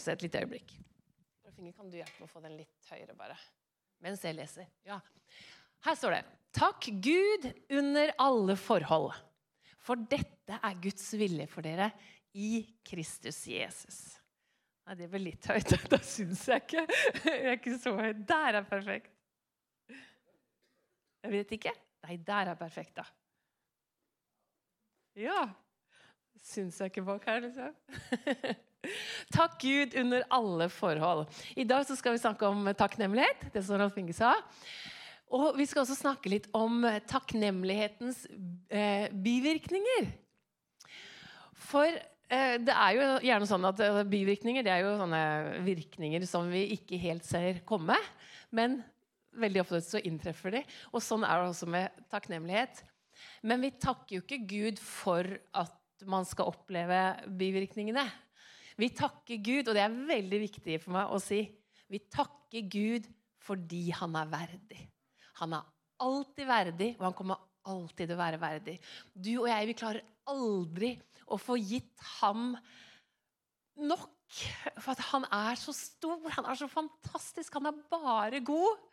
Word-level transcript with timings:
Så 0.00 0.14
et 0.14 0.22
lite 0.24 0.40
øyeblikk. 0.40 0.76
Kan 1.76 1.90
du 1.92 1.98
hjelpe 1.98 2.22
meg 2.22 2.24
å 2.24 2.30
få 2.30 2.40
den 2.40 2.54
litt 2.56 2.88
høyere, 2.88 3.14
bare? 3.18 3.36
Mens 4.00 4.22
jeg 4.24 4.36
leser. 4.38 4.68
Ja. 4.88 4.96
Her 5.84 5.96
står 5.98 6.16
det 6.16 6.22
Takk 6.56 6.88
Gud 7.04 7.44
under 7.76 8.14
alle 8.18 8.56
forhold. 8.58 9.12
For 9.80 10.00
dette 10.10 10.56
er 10.56 10.80
Guds 10.82 11.04
vilje 11.16 11.46
for 11.50 11.64
dere 11.64 11.90
i 12.36 12.64
Kristus 12.86 13.42
Jesus. 13.48 14.00
Nei, 14.88 14.96
det 14.98 15.08
ble 15.12 15.20
litt 15.22 15.46
høyt. 15.46 15.76
Da 15.92 16.00
syns 16.02 16.42
jeg 16.48 16.64
ikke. 16.64 16.84
Jeg 17.22 17.44
er 17.44 17.56
ikke 17.58 17.76
så 17.78 17.94
høy. 17.96 18.10
Der 18.26 18.60
er 18.60 18.66
perfekt. 18.66 19.12
Jeg 21.20 21.34
vet 21.36 21.54
ikke. 21.58 21.74
Nei, 22.06 22.16
der 22.24 22.50
er 22.50 22.58
perfekt, 22.58 22.96
da. 22.96 23.04
Ja. 25.20 25.44
Syns 26.40 26.80
jeg 26.80 26.94
ikke 26.94 27.04
bak 27.04 27.28
her, 27.28 27.44
liksom. 27.44 27.76
Takk 29.34 29.58
Gud 29.60 29.94
under 30.00 30.24
alle 30.32 30.68
forhold. 30.72 31.28
I 31.56 31.66
dag 31.68 31.84
skal 31.88 32.16
vi 32.16 32.22
snakke 32.22 32.48
om 32.48 32.70
takknemlighet. 32.76 33.52
det 33.52 33.62
som 33.64 33.78
Rolf 33.80 33.98
Inge 34.00 34.16
sa. 34.16 34.34
Og 35.30 35.54
vi 35.58 35.66
skal 35.68 35.84
også 35.84 35.98
snakke 35.98 36.32
litt 36.32 36.48
om 36.56 36.82
takknemlighetens 37.06 38.24
eh, 38.72 39.06
bivirkninger. 39.14 40.08
For 41.60 41.86
eh, 41.86 42.56
det 42.58 42.74
er 42.74 42.96
jo 42.96 43.04
gjerne 43.28 43.46
sånn 43.46 43.68
at 43.68 43.82
eh, 43.84 44.00
bivirkninger 44.10 44.66
det 44.66 44.72
er 44.74 44.82
jo 44.82 44.96
sånne 44.98 45.22
virkninger 45.66 46.26
som 46.26 46.50
vi 46.50 46.64
ikke 46.74 46.98
helt 47.04 47.28
ser 47.28 47.62
komme. 47.68 47.98
Men 48.50 48.80
veldig 49.38 49.62
ofte 49.62 49.82
så 49.86 50.02
inntreffer 50.02 50.56
de. 50.56 50.64
Og 50.90 51.04
sånn 51.04 51.22
er 51.22 51.44
det 51.44 51.52
også 51.52 51.68
med 51.70 52.02
takknemlighet. 52.10 52.82
Men 53.46 53.62
vi 53.62 53.70
takker 53.76 54.16
jo 54.16 54.24
ikke 54.24 54.42
Gud 54.50 54.82
for 54.82 55.28
at 55.54 55.76
man 56.08 56.26
skal 56.26 56.50
oppleve 56.50 56.98
bivirkningene. 57.38 58.08
Vi 58.80 58.88
takker 58.96 59.42
Gud, 59.44 59.68
og 59.68 59.76
det 59.76 59.82
er 59.84 59.98
veldig 60.08 60.40
viktig 60.46 60.78
for 60.80 60.94
meg 60.96 61.12
å 61.12 61.20
si, 61.22 61.42
vi 61.90 62.00
takker 62.08 62.68
Gud 62.70 63.08
fordi 63.44 63.88
han 63.96 64.14
er 64.20 64.30
verdig. 64.30 64.84
Han 65.40 65.56
er 65.56 65.68
alltid 66.00 66.48
verdig, 66.48 66.90
og 66.98 67.08
han 67.08 67.16
kommer 67.16 67.42
alltid 67.68 68.06
til 68.06 68.16
å 68.16 68.20
være 68.20 68.40
verdig. 68.40 68.76
Du 69.12 69.32
og 69.42 69.48
jeg 69.50 69.68
vi 69.68 69.76
klarer 69.76 70.06
aldri 70.30 70.94
å 71.30 71.38
få 71.40 71.58
gitt 71.60 72.08
ham 72.20 72.54
nok. 73.80 74.16
For 74.78 74.92
at 74.94 75.04
han 75.10 75.26
er 75.34 75.58
så 75.58 75.74
stor, 75.74 76.22
han 76.36 76.46
er 76.46 76.58
så 76.58 76.68
fantastisk, 76.70 77.56
han 77.58 77.72
er 77.72 77.80
bare 77.90 78.42
god. 78.46 78.84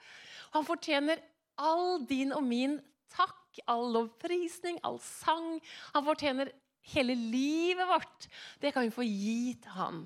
Han 0.56 0.66
fortjener 0.66 1.22
all 1.62 2.02
din 2.10 2.34
og 2.34 2.44
min 2.46 2.80
takk, 3.14 3.60
all 3.70 3.92
lovprisning, 3.94 4.80
all 4.86 5.00
sang. 5.04 5.58
Han 5.94 6.06
fortjener 6.08 6.52
hele 6.94 7.16
livet 7.18 7.90
vårt, 7.90 8.28
det 8.62 8.72
kan 8.76 8.86
vi 8.86 8.94
få 8.94 9.06
gi 9.06 9.54
til 9.62 9.76
han. 9.76 10.02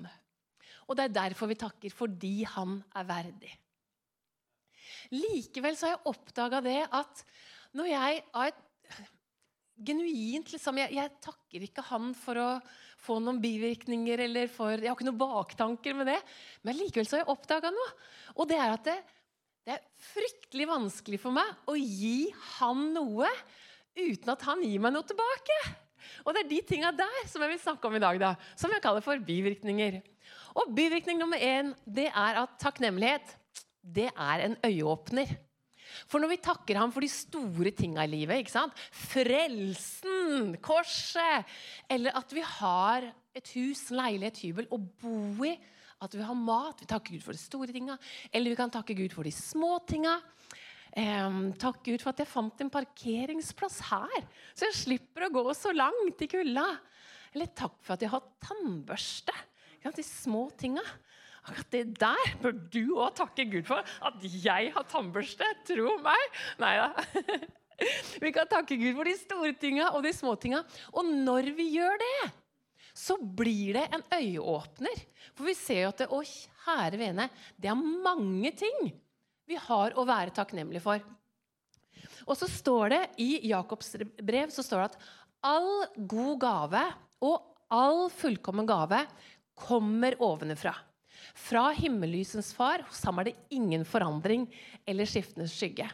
Og 0.88 0.98
det 0.98 1.06
er 1.06 1.18
derfor 1.20 1.50
vi 1.50 1.58
takker, 1.60 1.94
fordi 1.94 2.42
han 2.56 2.80
er 2.98 3.08
verdig. 3.08 3.52
Likevel 5.12 5.76
så 5.76 5.88
har 5.88 5.96
jeg 5.96 6.12
oppdaga 6.12 6.60
det 6.64 6.80
at 6.88 7.24
når 7.76 7.90
jeg 7.90 8.22
et 8.46 8.60
genuint 9.82 10.52
liksom, 10.52 10.78
jeg, 10.82 10.94
jeg, 10.96 11.12
takker 11.24 11.66
ikke 11.66 11.84
han 11.88 12.12
for 12.16 12.38
å 12.40 12.48
få 13.02 13.18
noen 13.22 13.40
bivirkninger 13.42 14.20
eller 14.28 14.50
for 14.52 14.76
Jeg 14.76 14.86
har 14.86 14.94
ikke 14.94 15.08
noen 15.08 15.20
baktanker 15.20 15.96
med 15.98 16.10
det. 16.12 16.18
Men 16.62 16.78
likevel 16.78 17.08
så 17.08 17.18
har 17.18 17.24
jeg 17.24 17.32
oppdaga 17.34 17.72
noe. 17.74 17.88
Og 18.36 18.48
det 18.50 18.58
er 18.60 18.74
at 18.76 18.86
det, 18.86 18.98
det 19.66 19.76
er 19.76 19.86
fryktelig 20.12 20.68
vanskelig 20.70 21.20
for 21.22 21.34
meg 21.34 21.70
å 21.70 21.76
gi 21.78 22.30
han 22.58 22.90
noe 22.94 23.30
uten 23.98 24.32
at 24.32 24.46
han 24.48 24.62
gir 24.64 24.82
meg 24.82 24.94
noe 24.94 25.08
tilbake. 25.08 25.58
Og 26.24 26.34
det 26.34 26.44
er 26.44 26.50
de 26.50 26.60
tinga 26.68 26.90
der 26.96 27.22
som 27.30 27.44
jeg 27.44 27.54
vil 27.54 27.62
snakke 27.62 27.88
om 27.88 27.96
i 27.96 28.02
dag, 28.02 28.20
da, 28.22 28.34
som 28.58 28.72
jeg 28.72 28.82
kaller 28.84 29.04
for 29.04 29.22
bivirkninger. 29.26 30.00
Og 30.58 30.74
bivirkning 30.76 31.20
nummer 31.20 31.40
én 31.40 31.72
det 31.86 32.10
er 32.10 32.42
at 32.42 32.58
takknemlighet 32.60 33.36
det 33.82 34.10
er 34.10 34.46
en 34.46 34.56
øyeåpner. 34.64 35.32
For 36.08 36.22
når 36.22 36.32
vi 36.32 36.40
takker 36.44 36.78
ham 36.80 36.92
for 36.92 37.04
de 37.04 37.10
store 37.10 37.72
tinga 37.76 38.04
i 38.06 38.10
livet, 38.10 38.42
ikke 38.42 38.54
sant? 38.54 38.76
frelsen, 38.92 40.54
korset, 40.62 41.48
eller 41.90 42.16
at 42.16 42.32
vi 42.32 42.44
har 42.46 43.10
et 43.36 43.52
hus, 43.56 43.88
leilighet, 43.92 44.40
hybel 44.44 44.70
å 44.72 44.78
bo 44.80 45.44
i, 45.48 45.56
at 46.02 46.14
vi 46.16 46.24
har 46.26 46.34
mat 46.34 46.80
Vi 46.82 46.88
takker 46.90 47.14
Gud 47.14 47.24
for 47.24 47.36
de 47.36 47.40
store 47.40 47.72
tinga. 47.72 47.96
Eller 48.32 48.50
vi 48.52 48.58
kan 48.58 48.72
takke 48.72 48.96
Gud 48.98 49.12
for 49.14 49.26
de 49.26 49.32
små 49.34 49.76
tinga. 49.86 50.16
Takk 50.92 51.80
Gud 51.86 52.02
for 52.02 52.12
at 52.12 52.20
jeg 52.20 52.28
fant 52.28 52.60
en 52.60 52.72
parkeringsplass 52.72 53.78
her, 53.88 54.26
så 54.52 54.68
jeg 54.68 54.76
slipper 54.76 55.26
å 55.26 55.32
gå 55.32 55.44
så 55.56 55.72
langt 55.72 56.20
i 56.20 56.28
kulda. 56.28 56.66
Eller 57.32 57.48
takk 57.56 57.78
for 57.80 57.96
at 57.96 58.04
jeg 58.04 58.12
har 58.12 58.26
tannbørste. 58.44 59.34
De 59.82 60.04
små 60.04 60.46
tinga. 60.60 60.84
Akkurat 61.42 61.72
det 61.74 61.96
der 61.98 62.34
bør 62.42 62.52
du 62.70 62.82
òg 63.02 63.16
takke 63.18 63.48
Gud 63.50 63.66
for. 63.66 63.82
At 64.04 64.20
jeg 64.22 64.70
har 64.74 64.86
tannbørste. 64.90 65.48
Tro 65.66 65.96
meg. 66.04 66.38
Nei 66.62 66.76
da. 66.78 66.92
Vi 68.22 68.30
kan 68.34 68.46
takke 68.50 68.76
Gud 68.78 68.94
for 68.94 69.08
de 69.08 69.16
store 69.18 69.56
tinga 69.58 69.88
og 69.96 70.04
de 70.04 70.12
små 70.14 70.36
tinga. 70.38 70.60
Og 70.92 71.08
når 71.08 71.48
vi 71.56 71.72
gjør 71.74 71.96
det, 71.98 72.28
så 72.94 73.16
blir 73.16 73.80
det 73.80 73.88
en 73.96 74.04
øyeåpner. 74.12 75.00
For 75.32 75.48
vi 75.48 75.54
ser 75.56 75.80
jo 75.80 75.90
at 75.90 76.02
det, 76.04 76.08
å, 76.12 76.20
kjære 76.22 77.00
vene, 77.00 77.26
det 77.58 77.72
er 77.72 77.80
mange 77.80 78.52
ting 78.60 78.92
vi 79.48 79.58
har 79.58 79.96
å 79.98 80.06
være 80.08 80.34
takknemlige 80.34 80.84
for. 80.84 81.02
Og 82.26 82.38
så 82.38 82.48
står 82.50 82.92
det 82.92 83.02
I 83.22 83.30
Jakobs 83.50 83.96
brev 84.22 84.52
så 84.54 84.64
står 84.64 84.84
det 84.84 84.90
at 84.92 85.10
all 85.52 85.72
god 85.96 86.38
gave 86.42 86.84
og 87.26 87.48
all 87.72 88.06
fullkommen 88.12 88.68
gave 88.68 89.02
kommer 89.58 90.16
ovenfra. 90.22 90.74
Fra 91.38 91.68
himmellysens 91.76 92.52
far. 92.56 92.84
Hos 92.88 93.02
ham 93.06 93.20
er 93.22 93.30
det 93.30 93.38
ingen 93.54 93.84
forandring 93.88 94.46
eller 94.88 95.08
skiftende 95.08 95.48
skygge. 95.50 95.88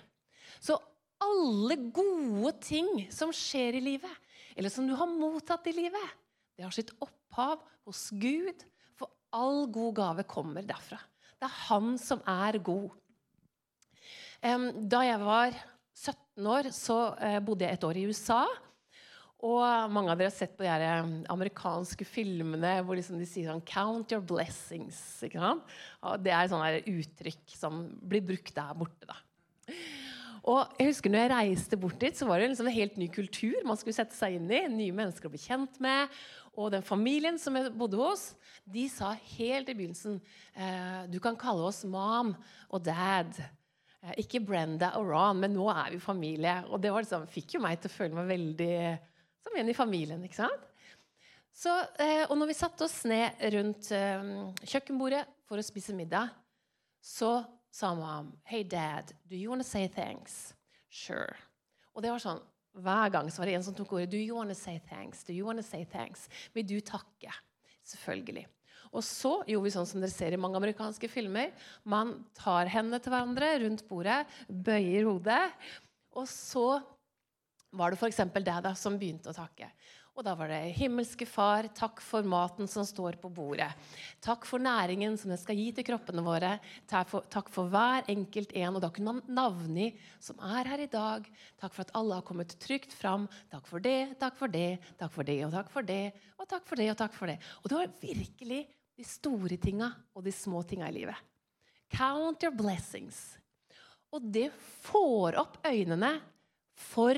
Så 0.61 0.77
alle 1.23 1.77
gode 1.95 2.55
ting 2.63 3.07
som 3.15 3.33
skjer 3.35 3.79
i 3.79 3.83
livet, 3.83 4.15
eller 4.57 4.71
som 4.71 4.87
du 4.87 4.95
har 4.99 5.11
mottatt 5.11 5.67
i 5.71 5.75
livet, 5.75 6.15
det 6.59 6.67
har 6.67 6.75
sitt 6.75 6.93
opphav 7.03 7.63
hos 7.87 8.09
Gud. 8.19 8.65
For 8.99 9.11
all 9.35 9.67
god 9.71 9.95
gave 9.99 10.27
kommer 10.31 10.67
derfra. 10.67 10.99
Det 11.39 11.47
er 11.47 11.61
Han 11.69 11.93
som 12.03 12.23
er 12.27 12.59
god. 12.63 12.91
Da 14.39 15.03
jeg 15.03 15.19
var 15.25 15.55
17 15.99 16.47
år, 16.47 16.71
så 16.71 16.99
eh, 17.19 17.39
bodde 17.43 17.67
jeg 17.67 17.75
et 17.75 17.85
år 17.89 17.99
i 17.99 18.07
USA. 18.07 18.45
Og 19.39 19.91
mange 19.95 20.11
av 20.11 20.19
dere 20.19 20.33
har 20.33 20.35
sett 20.35 20.57
på 20.59 20.67
de 20.67 21.27
amerikanske 21.31 22.07
filmene 22.07 22.81
hvor 22.83 22.99
liksom 22.99 23.21
de 23.21 23.27
sier 23.27 23.51
sånn 23.51 23.63
'Count 23.63 24.11
your 24.11 24.23
blessings'. 24.23 25.23
ikke 25.23 25.39
sant? 25.39 25.63
Og 26.03 26.23
det 26.23 26.33
er 26.35 26.51
sånne 26.51 26.83
uttrykk 26.83 27.55
som 27.55 27.85
blir 28.03 28.23
brukt 28.23 28.55
der 28.55 28.75
borte. 28.75 29.07
da. 29.07 29.19
Og 30.49 30.65
jeg 30.79 30.89
husker 30.89 31.11
når 31.11 31.19
jeg 31.19 31.31
reiste 31.31 31.77
bort 31.77 31.99
dit, 32.01 32.17
så 32.17 32.27
var 32.27 32.39
det 32.39 32.49
liksom 32.49 32.67
en 32.67 32.79
helt 32.79 32.97
ny 32.97 33.09
kultur 33.09 33.59
man 33.67 33.77
skulle 33.77 33.95
sette 33.95 34.17
seg 34.17 34.39
inn 34.39 34.51
i. 34.51 34.67
Nye 34.67 34.95
mennesker 34.97 35.29
å 35.29 35.35
bli 35.35 35.43
kjent 35.43 35.79
med. 35.79 36.09
Og 36.57 36.73
den 36.73 36.83
familien 36.83 37.39
som 37.39 37.55
jeg 37.55 37.75
bodde 37.79 37.99
hos, 38.01 38.35
de 38.67 38.89
sa 38.91 39.13
helt 39.37 39.69
i 39.69 39.75
begynnelsen 39.75 40.21
eh, 40.57 41.07
Du 41.07 41.21
kan 41.21 41.37
kalle 41.39 41.69
oss 41.69 41.85
mom 41.85 42.35
og 42.71 42.83
dad. 42.83 43.35
Eh, 44.05 44.15
ikke 44.23 44.43
Brenda 44.47 44.93
og 44.99 45.09
Ron, 45.11 45.41
men 45.43 45.55
nå 45.57 45.67
er 45.73 45.95
vi 45.95 46.01
familie. 46.03 46.61
Og 46.71 46.81
det 46.83 46.93
liksom, 46.95 47.27
fikk 47.31 47.57
jo 47.57 47.63
meg 47.65 47.81
til 47.83 47.91
å 47.91 47.97
føle 47.97 48.19
meg 48.19 48.31
veldig 48.31 48.75
som 49.45 49.59
en 49.59 49.71
i 49.71 49.77
familien. 49.77 50.25
ikke 50.25 50.43
sant? 50.43 50.67
Så, 51.59 51.73
eh, 51.99 52.23
og 52.29 52.37
når 52.39 52.53
vi 52.53 52.59
satte 52.59 52.87
oss 52.87 53.01
ned 53.09 53.41
rundt 53.55 53.91
eh, 53.97 54.29
kjøkkenbordet 54.63 55.25
for 55.49 55.59
å 55.59 55.67
spise 55.67 55.97
middag, 55.97 56.31
så 57.03 57.41
sa 57.71 57.91
mamma 57.95 58.37
Hey, 58.47 58.63
dad, 58.63 59.11
do 59.27 59.35
you 59.37 59.51
want 59.51 59.63
to 59.63 59.69
say 59.69 59.89
thanks? 59.89 60.55
Sure. 60.89 61.35
Og 61.95 62.03
det 62.05 62.13
var 62.15 62.23
sånn, 62.23 62.41
Hver 62.79 63.11
gang 63.11 63.27
så 63.33 63.43
var 63.43 63.51
det 63.51 63.57
en 63.59 63.65
som 63.67 63.75
tok 63.75 63.97
ordet. 63.97 64.11
Do 64.13 64.21
you 64.21 64.37
want 64.37 64.53
to 64.53 64.55
say 64.55 64.79
thanks? 64.87 65.25
Do 65.27 65.35
you 65.35 65.49
want 65.49 65.59
to 65.59 65.67
say 65.67 65.83
thanks? 65.83 66.29
Vil 66.55 66.67
du 66.69 66.79
takke? 66.79 67.33
Selvfølgelig. 67.83 68.45
Og 68.93 69.05
så 69.05 69.35
gjorde 69.49 69.67
vi 69.67 69.75
sånn 69.75 69.89
som 69.89 70.03
dere 70.03 70.15
ser 70.15 70.37
i 70.37 70.41
mange 70.41 70.61
amerikanske 70.61 71.11
filmer. 71.13 71.53
Man 71.85 72.15
tar 72.39 72.71
hendene 72.73 73.01
til 73.03 73.15
hverandre 73.15 73.53
rundt 73.65 73.85
bordet, 73.89 74.23
bøyer 74.49 75.09
hodet. 75.11 75.45
Og 76.17 76.27
så 76.31 76.81
var 77.77 77.93
det 77.93 78.01
f.eks. 78.01 78.25
deg 78.33 78.63
da, 78.65 78.75
som 78.79 78.97
begynte 78.99 79.33
å 79.33 79.37
takke. 79.37 79.69
Og 80.19 80.25
da 80.27 80.33
var 80.35 80.49
det 80.51 80.75
'Himmelske 80.75 81.27
Far, 81.31 81.69
takk 81.71 82.01
for 82.03 82.27
maten 82.27 82.67
som 82.67 82.83
står 82.83 83.21
på 83.23 83.31
bordet'. 83.31 83.71
'Takk 84.21 84.47
for 84.51 84.59
næringen 84.59 85.17
som 85.17 85.31
den 85.31 85.39
skal 85.39 85.55
gi 85.55 85.71
til 85.71 85.85
kroppene 85.85 86.25
våre'. 86.27 86.59
Takk 86.89 87.49
for, 87.49 87.69
hver 87.71 88.03
enkelt 88.09 88.51
en. 88.53 88.75
Og 88.75 88.83
da 88.83 88.91
kunne 88.91 89.13
man 89.13 89.23
navngi 89.29 89.95
som 90.19 90.35
er 90.41 90.65
her 90.67 90.81
i 90.81 90.91
dag. 90.91 91.23
'Takk 91.61 91.73
for 91.73 91.83
at 91.83 91.95
alle 91.95 92.15
har 92.15 92.23
kommet 92.23 92.59
trygt 92.59 92.91
fram'. 92.91 93.29
'Takk 93.49 93.67
for 93.67 93.79
det, 93.79 94.19
takk 94.19 94.35
for 94.35 94.49
det, 94.49 94.81
takk 94.99 95.13
for 95.13 95.23
det 95.23 95.45
og 95.45 95.53
takk 95.53 95.71
for 95.71 95.83
det'. 95.83 96.13
Og 96.41 96.49
takk 96.49 96.67
for 96.67 96.75
det 96.75 96.91
og 96.91 96.97
takk 96.97 97.13
for 97.13 97.27
det. 97.27 97.39
Og 97.63 97.71
det 97.71 97.79
var 97.79 97.95
virkelig 98.03 98.67
de 98.99 99.07
store 99.07 99.59
tinga 99.63 99.93
og 100.17 100.25
de 100.27 100.35
små 100.35 100.65
tinga 100.67 100.89
i 100.91 100.97
livet. 100.97 101.19
Count 101.95 102.43
your 102.43 102.55
blessings. 102.57 103.39
Og 104.13 104.25
det 104.25 104.49
får 104.85 105.39
opp 105.39 105.61
øynene 105.69 106.17
for 106.79 107.17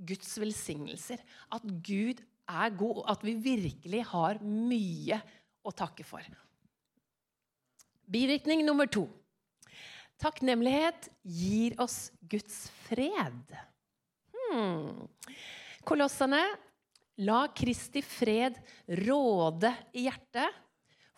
Guds 0.00 0.32
velsignelser. 0.40 1.20
At 1.52 1.64
Gud 1.64 2.22
er 2.50 2.74
god, 2.74 3.02
og 3.04 3.10
at 3.12 3.24
vi 3.24 3.36
virkelig 3.38 4.02
har 4.10 4.40
mye 4.42 5.20
å 5.62 5.72
takke 5.76 6.04
for. 6.06 6.24
Bivirkning 8.10 8.64
nummer 8.66 8.88
to. 8.90 9.04
Takknemlighet 10.20 11.08
gir 11.22 11.76
oss 11.80 12.10
Guds 12.28 12.66
fred. 12.88 13.54
Hmm. 14.34 15.06
Kolossene, 15.86 16.42
La 17.20 17.44
Kristi 17.52 18.02
fred 18.04 18.56
råde 19.04 19.70
i 19.94 20.06
hjertet, 20.08 20.56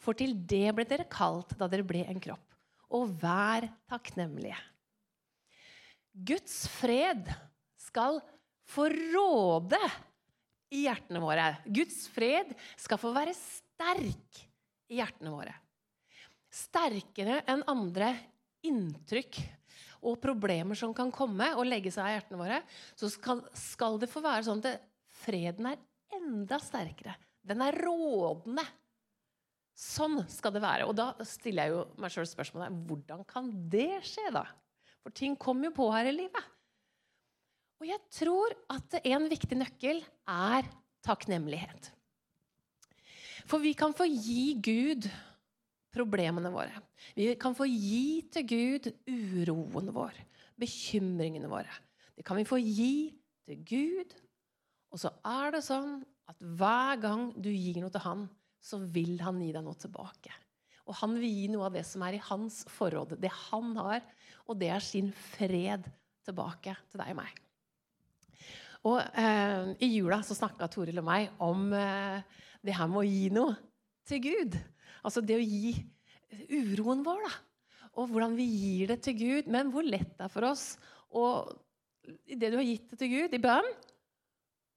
for 0.02 0.19
til 0.19 0.34
det 0.34 0.69
ble 0.75 0.87
dere 0.88 1.06
kalt 1.10 1.54
da 1.58 1.69
dere 1.70 1.87
ble 1.87 2.02
en 2.08 2.20
kropp. 2.22 2.44
Og 2.93 3.14
vær 3.22 3.69
takknemlige. 3.88 4.58
Guds 6.12 6.66
fred 6.69 7.31
skal 7.81 8.19
få 8.69 8.88
råde 8.90 9.81
i 10.72 10.84
hjertene 10.87 11.22
våre. 11.22 11.46
Guds 11.64 12.04
fred 12.12 12.52
skal 12.81 13.00
få 13.00 13.12
være 13.14 13.34
sterk 13.37 14.43
i 14.93 14.99
hjertene 15.00 15.32
våre. 15.32 15.54
Sterkere 16.52 17.40
enn 17.48 17.64
andre 17.70 18.12
inntrykk 18.69 19.40
og 20.02 20.19
problemer 20.20 20.76
som 20.78 20.93
kan 20.96 21.12
komme 21.14 21.52
og 21.56 21.66
legge 21.69 21.93
seg 21.94 22.10
i 22.10 22.14
hjertene 22.16 22.40
våre, 22.40 22.60
så 22.98 23.08
skal, 23.12 23.40
skal 23.56 24.00
det 24.02 24.10
få 24.10 24.22
være 24.25 24.44
sånn 24.48 24.62
at 24.66 24.82
freden 25.22 25.70
er 25.70 25.81
enda 26.19 26.58
sterkere. 26.60 27.14
Den 27.43 27.62
er 27.64 27.78
rådende. 27.81 28.64
Sånn 29.78 30.20
skal 30.30 30.54
det 30.54 30.62
være. 30.64 30.86
Og 30.88 30.96
da 30.98 31.12
stiller 31.26 31.69
jeg 31.69 31.74
jo 31.74 31.84
meg 32.02 32.12
sjøl 32.12 32.28
spørsmålet 32.28 32.82
hvordan 32.88 33.24
kan 33.28 33.48
det 33.72 34.02
skje, 34.06 34.28
da? 34.34 34.44
For 35.02 35.14
ting 35.16 35.34
kommer 35.40 35.70
jo 35.70 35.76
på 35.80 35.88
her 35.94 36.10
i 36.10 36.14
livet. 36.14 36.50
Og 37.82 37.88
jeg 37.88 37.98
tror 38.14 38.54
at 38.70 39.00
en 39.02 39.26
viktig 39.30 39.58
nøkkel 39.58 40.04
er 40.30 40.69
takknemlighet. 41.02 41.90
For 43.50 43.58
vi 43.62 43.72
kan 43.74 43.94
få 43.96 44.06
gi 44.06 44.52
Gud 44.62 45.08
problemene 45.92 46.52
våre. 46.52 46.78
Vi 47.16 47.32
kan 47.40 47.56
få 47.58 47.66
gi 47.66 48.22
til 48.32 48.46
Gud 48.48 48.86
uroen 49.10 49.90
vår, 49.92 50.14
bekymringene 50.60 51.50
våre. 51.50 51.72
Det 52.14 52.24
kan 52.26 52.38
vi 52.38 52.46
få 52.46 52.60
gi 52.62 53.10
til 53.48 53.64
Gud. 53.66 54.14
Og 54.92 55.02
så 55.02 55.10
er 55.26 55.56
det 55.56 55.64
sånn 55.66 55.96
at 56.30 56.38
hver 56.38 57.00
gang 57.02 57.26
du 57.34 57.50
gir 57.50 57.82
noe 57.82 57.92
til 57.92 58.04
han, 58.04 58.28
så 58.62 58.79
vil 58.94 59.19
han 59.25 59.41
gi 59.43 59.50
deg 59.55 59.64
noe 59.67 59.79
tilbake. 59.79 60.32
Og 60.87 60.97
han 60.99 61.14
vil 61.19 61.31
gi 61.31 61.49
noe 61.53 61.69
av 61.69 61.76
det 61.76 61.85
som 61.87 62.03
er 62.06 62.17
i 62.17 62.25
hans 62.31 62.62
forråd, 62.70 63.17
det 63.23 63.31
han 63.50 63.73
har, 63.79 64.03
og 64.50 64.59
det 64.59 64.70
er 64.75 64.85
sin 64.85 65.11
fred 65.35 65.87
tilbake 66.26 66.75
til 66.91 67.03
deg 67.03 67.14
og 67.14 67.19
meg. 67.19 67.41
Og 68.88 68.99
eh, 68.99 69.73
I 69.87 69.88
jula 69.93 70.20
så 70.26 70.35
snakka 70.35 70.67
Toril 70.70 70.99
og 71.03 71.06
meg 71.06 71.43
om 71.43 71.69
eh, 71.76 72.23
det 72.62 72.75
her 72.75 72.91
med 72.91 73.03
å 73.03 73.06
gi 73.06 73.29
noe 73.35 73.55
til 74.09 74.23
Gud. 74.25 74.59
Altså 75.06 75.23
det 75.23 75.38
å 75.38 75.44
gi 75.44 75.76
uroen 76.50 77.05
vår, 77.06 77.23
da. 77.29 77.35
Og 78.00 78.08
hvordan 78.11 78.35
vi 78.38 78.47
gir 78.49 78.91
det 78.91 79.03
til 79.05 79.19
Gud. 79.20 79.50
Men 79.53 79.70
hvor 79.70 79.87
lett 79.87 80.17
det 80.17 80.26
er 80.26 80.32
for 80.32 80.49
oss 80.49 80.73
å 81.15 81.26
det 82.03 82.50
du 82.50 82.58
har 82.58 82.67
gitt 82.67 82.91
det 82.91 82.99
til 82.99 83.12
Gud 83.12 83.35
i 83.37 83.43
bønn, 83.43 83.69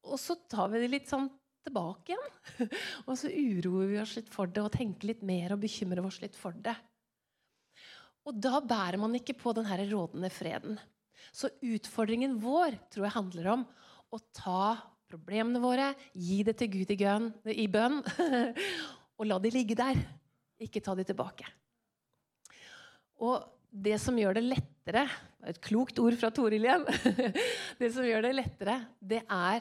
og 0.06 0.20
så 0.22 0.36
tar 0.46 0.70
vi 0.70 0.84
det 0.84 0.92
litt 0.92 1.10
sånn 1.10 1.26
tilbake 1.66 2.14
igjen. 2.14 2.70
Og 3.08 3.16
så 3.20 3.32
uroer 3.32 3.92
vi 3.92 4.02
oss 4.02 4.16
litt 4.20 4.32
for 4.34 4.52
det 4.52 4.64
og 4.64 4.74
tenker 4.76 5.12
litt 5.12 5.24
mer 5.26 5.56
og 5.56 5.64
bekymrer 5.64 6.06
oss 6.06 6.22
litt 6.24 6.38
for 6.40 6.56
det. 6.66 6.76
Og 8.26 8.38
da 8.42 8.60
bærer 8.62 8.98
man 9.02 9.14
ikke 9.18 9.38
på 9.38 9.54
den 9.58 9.68
rådende 9.68 10.32
freden. 10.34 10.80
Så 11.36 11.52
utfordringen 11.62 12.38
vår 12.42 12.78
tror 12.94 13.08
jeg 13.08 13.18
handler 13.18 13.52
om 13.54 13.66
å 14.14 14.22
ta 14.34 14.76
problemene 15.10 15.62
våre, 15.62 15.92
gi 16.14 16.42
det 16.46 16.56
til 16.60 16.72
Gud 16.74 16.94
i, 16.96 17.68
bønn, 17.70 18.00
og 19.20 19.28
la 19.30 19.38
de 19.42 19.52
ligge 19.54 19.78
der. 19.78 20.00
Ikke 20.62 20.82
ta 20.84 20.96
de 20.98 21.06
tilbake. 21.06 21.46
Og 23.22 23.44
det 23.76 23.98
som 24.02 24.18
gjør 24.18 24.38
det 24.38 24.46
lettere 24.48 25.06
Et 25.46 25.58
klokt 25.62 26.00
ord 26.02 26.16
fra 26.18 26.32
Toril 26.34 26.64
igjen. 26.66 26.86
Det 27.80 27.92
som 27.94 28.06
gjør 28.08 28.24
det 28.26 28.32
lettere, 28.34 28.80
det 28.98 29.20
er 29.30 29.60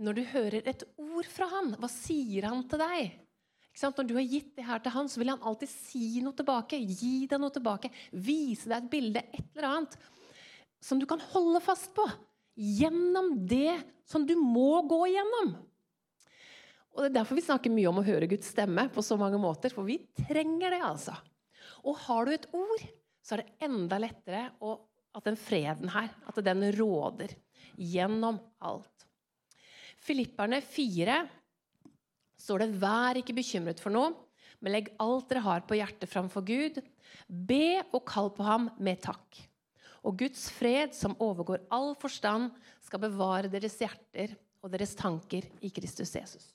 når 0.00 0.16
du 0.16 0.22
hører 0.32 0.68
et 0.68 0.84
ord 1.00 1.28
fra 1.28 1.48
han, 1.52 1.74
hva 1.80 1.88
sier 1.92 2.48
han 2.48 2.64
til 2.68 2.80
deg? 2.80 3.18
Når 3.80 4.08
du 4.08 4.16
har 4.16 4.26
gitt 4.26 4.50
det 4.58 4.66
her 4.66 4.80
til 4.82 4.92
han, 4.92 5.08
så 5.08 5.20
vil 5.20 5.30
han 5.32 5.44
alltid 5.46 5.70
si 5.70 6.20
noe 6.24 6.36
tilbake. 6.36 6.80
Gi 6.80 7.28
deg 7.30 7.40
noe 7.40 7.54
tilbake. 7.54 7.90
Vise 8.12 8.68
deg 8.68 8.82
et 8.82 8.90
bilde, 8.92 9.22
et 9.30 9.46
eller 9.54 9.68
annet, 9.68 9.96
som 10.82 11.00
du 11.00 11.06
kan 11.08 11.22
holde 11.32 11.62
fast 11.64 11.92
på. 11.96 12.04
Gjennom 12.60 13.32
det 13.48 13.78
som 14.08 14.26
du 14.26 14.34
må 14.36 14.82
gå 14.90 15.00
igjennom. 15.12 15.54
Og 16.90 17.04
Det 17.04 17.08
er 17.12 17.18
derfor 17.20 17.38
vi 17.38 17.46
snakker 17.46 17.72
mye 17.72 17.88
om 17.88 18.00
å 18.02 18.06
høre 18.06 18.28
Guds 18.28 18.50
stemme 18.50 18.88
på 18.92 19.04
så 19.06 19.16
mange 19.20 19.38
måter. 19.40 19.72
For 19.72 19.86
vi 19.86 20.00
trenger 20.18 20.74
det, 20.74 20.82
altså. 20.84 21.14
Og 21.86 21.96
har 22.08 22.26
du 22.26 22.34
et 22.34 22.48
ord, 22.56 22.88
så 23.22 23.36
er 23.36 23.44
det 23.44 23.68
enda 23.68 24.00
lettere 24.02 24.48
å, 24.60 24.74
at 25.16 25.28
den 25.28 25.38
freden 25.38 25.92
her, 25.94 26.10
at 26.26 26.42
den 26.44 26.66
råder 26.76 27.32
gjennom 27.78 28.40
alt. 28.66 29.06
Filipperne 30.00 30.60
4 30.64 31.20
står 32.40 32.62
det 32.62 32.80
'Vær 32.80 33.20
ikke 33.20 33.36
bekymret 33.36 33.80
for 33.80 33.92
noe', 33.92 34.16
men 34.60 34.72
legg 34.72 34.92
alt 35.00 35.28
dere 35.28 35.44
har 35.44 35.60
på 35.68 35.76
hjertet 35.76 36.08
framfor 36.08 36.44
Gud. 36.44 36.80
Be 37.28 37.82
og 37.92 38.04
kall 38.08 38.30
på 38.30 38.44
ham 38.44 38.70
med 38.78 39.00
takk. 39.00 39.40
Og 40.04 40.16
Guds 40.18 40.48
fred, 40.50 40.94
som 40.96 41.16
overgår 41.20 41.66
all 41.70 41.94
forstand, 42.00 42.50
skal 42.80 43.02
bevare 43.02 43.50
deres 43.52 43.76
hjerter 43.80 44.36
og 44.62 44.72
deres 44.72 44.94
tanker 44.96 45.44
i 45.60 45.70
Kristus 45.72 46.14
Jesus. 46.16 46.54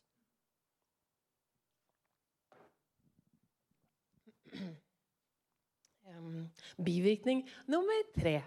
Bivirkning 6.82 7.44
nummer 7.68 8.02
tre. 8.16 8.40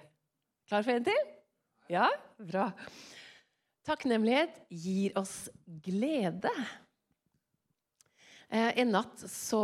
Klar 0.69 0.83
for 0.83 0.93
en 0.93 1.07
til? 1.07 1.23
Ja? 1.89 2.09
Bra. 2.39 2.71
Takknemlighet 3.89 4.53
gir 4.69 5.15
oss 5.17 5.49
glede. 5.65 6.53
Eh, 8.49 8.79
en 8.83 8.93
natt 8.93 9.23
så 9.33 9.63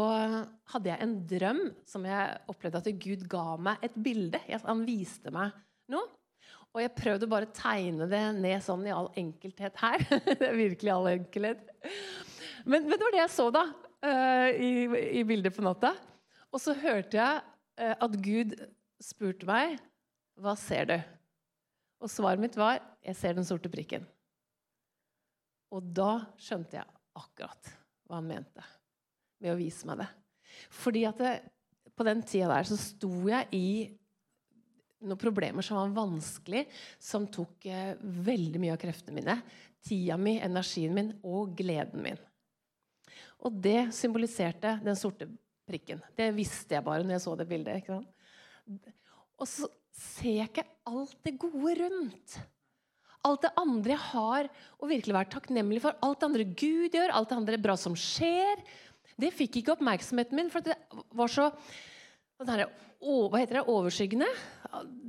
hadde 0.73 0.91
jeg 0.91 1.00
en 1.05 1.15
drøm 1.29 1.62
som 1.88 2.05
jeg 2.09 2.38
opplevde 2.49 2.81
at 2.81 3.03
Gud 3.05 3.25
ga 3.29 3.44
meg 3.61 3.85
et 3.85 3.97
bilde. 4.06 4.41
Han 4.65 4.85
viste 4.88 5.32
meg 5.35 5.53
noe. 5.93 6.09
Og 6.75 6.81
jeg 6.82 6.94
prøvde 6.97 7.29
bare 7.31 7.47
å 7.47 7.55
tegne 7.55 8.09
det 8.11 8.23
ned 8.41 8.65
sånn 8.65 8.82
i 8.88 8.94
all 8.94 9.12
enkelthet 9.21 9.76
her. 9.79 10.03
det 10.41 10.49
er 10.49 10.56
virkelig 10.59 10.91
all 10.91 11.11
enkelhet. 11.12 11.61
Men, 12.65 12.88
men, 12.88 12.97
det 12.97 13.05
var 13.05 13.15
det 13.15 13.21
jeg 13.21 13.35
så 13.37 13.47
da, 13.55 13.62
uh, 14.09 14.49
i, 14.50 14.71
i, 15.21 15.23
bildet 15.29 15.55
på 15.55 15.62
natta. 15.62 15.93
Og 16.50 16.62
så 16.65 16.75
hørte 16.81 17.21
jeg 17.21 17.44
uh, 17.79 17.94
at 17.94 18.17
Gud 18.25 18.57
spurte 19.04 19.47
meg, 19.47 19.76
'Hva 20.35 20.57
ser 20.59 20.88
du?' 20.90 20.99
Og 22.03 22.11
svaret 22.11 22.41
mitt 22.41 22.57
var, 22.57 22.81
'Jeg 23.05 23.17
ser 23.17 23.35
den 23.35 23.45
sorte 23.45 23.69
prikken'. 23.69 24.07
Og 25.73 25.83
da 25.95 26.27
skjønte 26.39 26.77
jeg 26.79 26.87
akkurat 27.15 27.73
hva 28.07 28.17
han 28.17 28.29
mente 28.29 28.65
med 29.41 29.53
å 29.55 29.59
vise 29.59 29.87
meg 29.87 29.99
det. 29.99 30.09
Fordi 30.71 31.05
at 31.09 31.19
det, 31.19 31.35
på 31.97 32.07
den 32.07 32.23
tida 32.23 32.49
der 32.49 32.69
så 32.69 32.79
sto 32.79 33.11
jeg 33.29 33.49
i 33.53 33.69
noen 35.05 35.21
problemer 35.21 35.65
som 35.65 35.77
var 35.77 35.95
vanskelig, 35.97 36.65
som 37.03 37.27
tok 37.27 37.67
eh, 37.67 37.97
veldig 38.01 38.63
mye 38.63 38.73
av 38.73 38.81
kreftene 38.81 39.19
mine. 39.19 39.39
Tida 39.85 40.17
mi, 40.17 40.39
energien 40.41 40.95
min 40.97 41.13
og 41.23 41.57
gleden 41.59 42.05
min. 42.07 42.21
Og 43.45 43.59
det 43.65 43.93
symboliserte 43.93 44.79
den 44.85 44.97
sorte 44.97 45.29
prikken. 45.69 46.01
Det 46.17 46.31
visste 46.37 46.77
jeg 46.77 46.85
bare 46.87 47.05
når 47.05 47.19
jeg 47.19 47.25
så 47.27 47.35
det 47.37 47.49
bildet. 47.51 47.91
Og 49.37 49.49
så 49.49 49.69
ser 49.95 50.41
jeg 50.41 50.51
ikke 50.51 50.67
alt 50.91 51.17
det 51.25 51.37
gode 51.41 51.79
rundt 51.83 52.41
alt 53.25 53.45
det 53.45 53.53
andre 53.61 53.95
jeg 53.95 54.05
har 54.11 54.49
å 54.83 54.89
virkelig 54.89 55.17
være 55.17 55.33
takknemlig 55.33 55.81
for, 55.85 55.97
alt 56.05 56.21
det 56.21 56.29
andre 56.29 56.47
Gud 56.53 56.97
gjør, 56.97 57.13
alt 57.15 57.31
det 57.31 57.39
andre 57.39 57.61
bra 57.67 57.77
som 57.81 57.97
skjer, 57.99 58.61
det 59.21 59.31
fikk 59.35 59.61
ikke 59.61 59.77
oppmerksomheten 59.77 60.39
min, 60.39 60.51
for 60.53 60.65
det 60.65 60.77
var 61.15 61.31
så 61.31 61.49
her, 62.45 62.67
hva 63.05 63.41
heter 63.41 63.61
det, 63.61 63.67
overskyggende. 63.71 64.29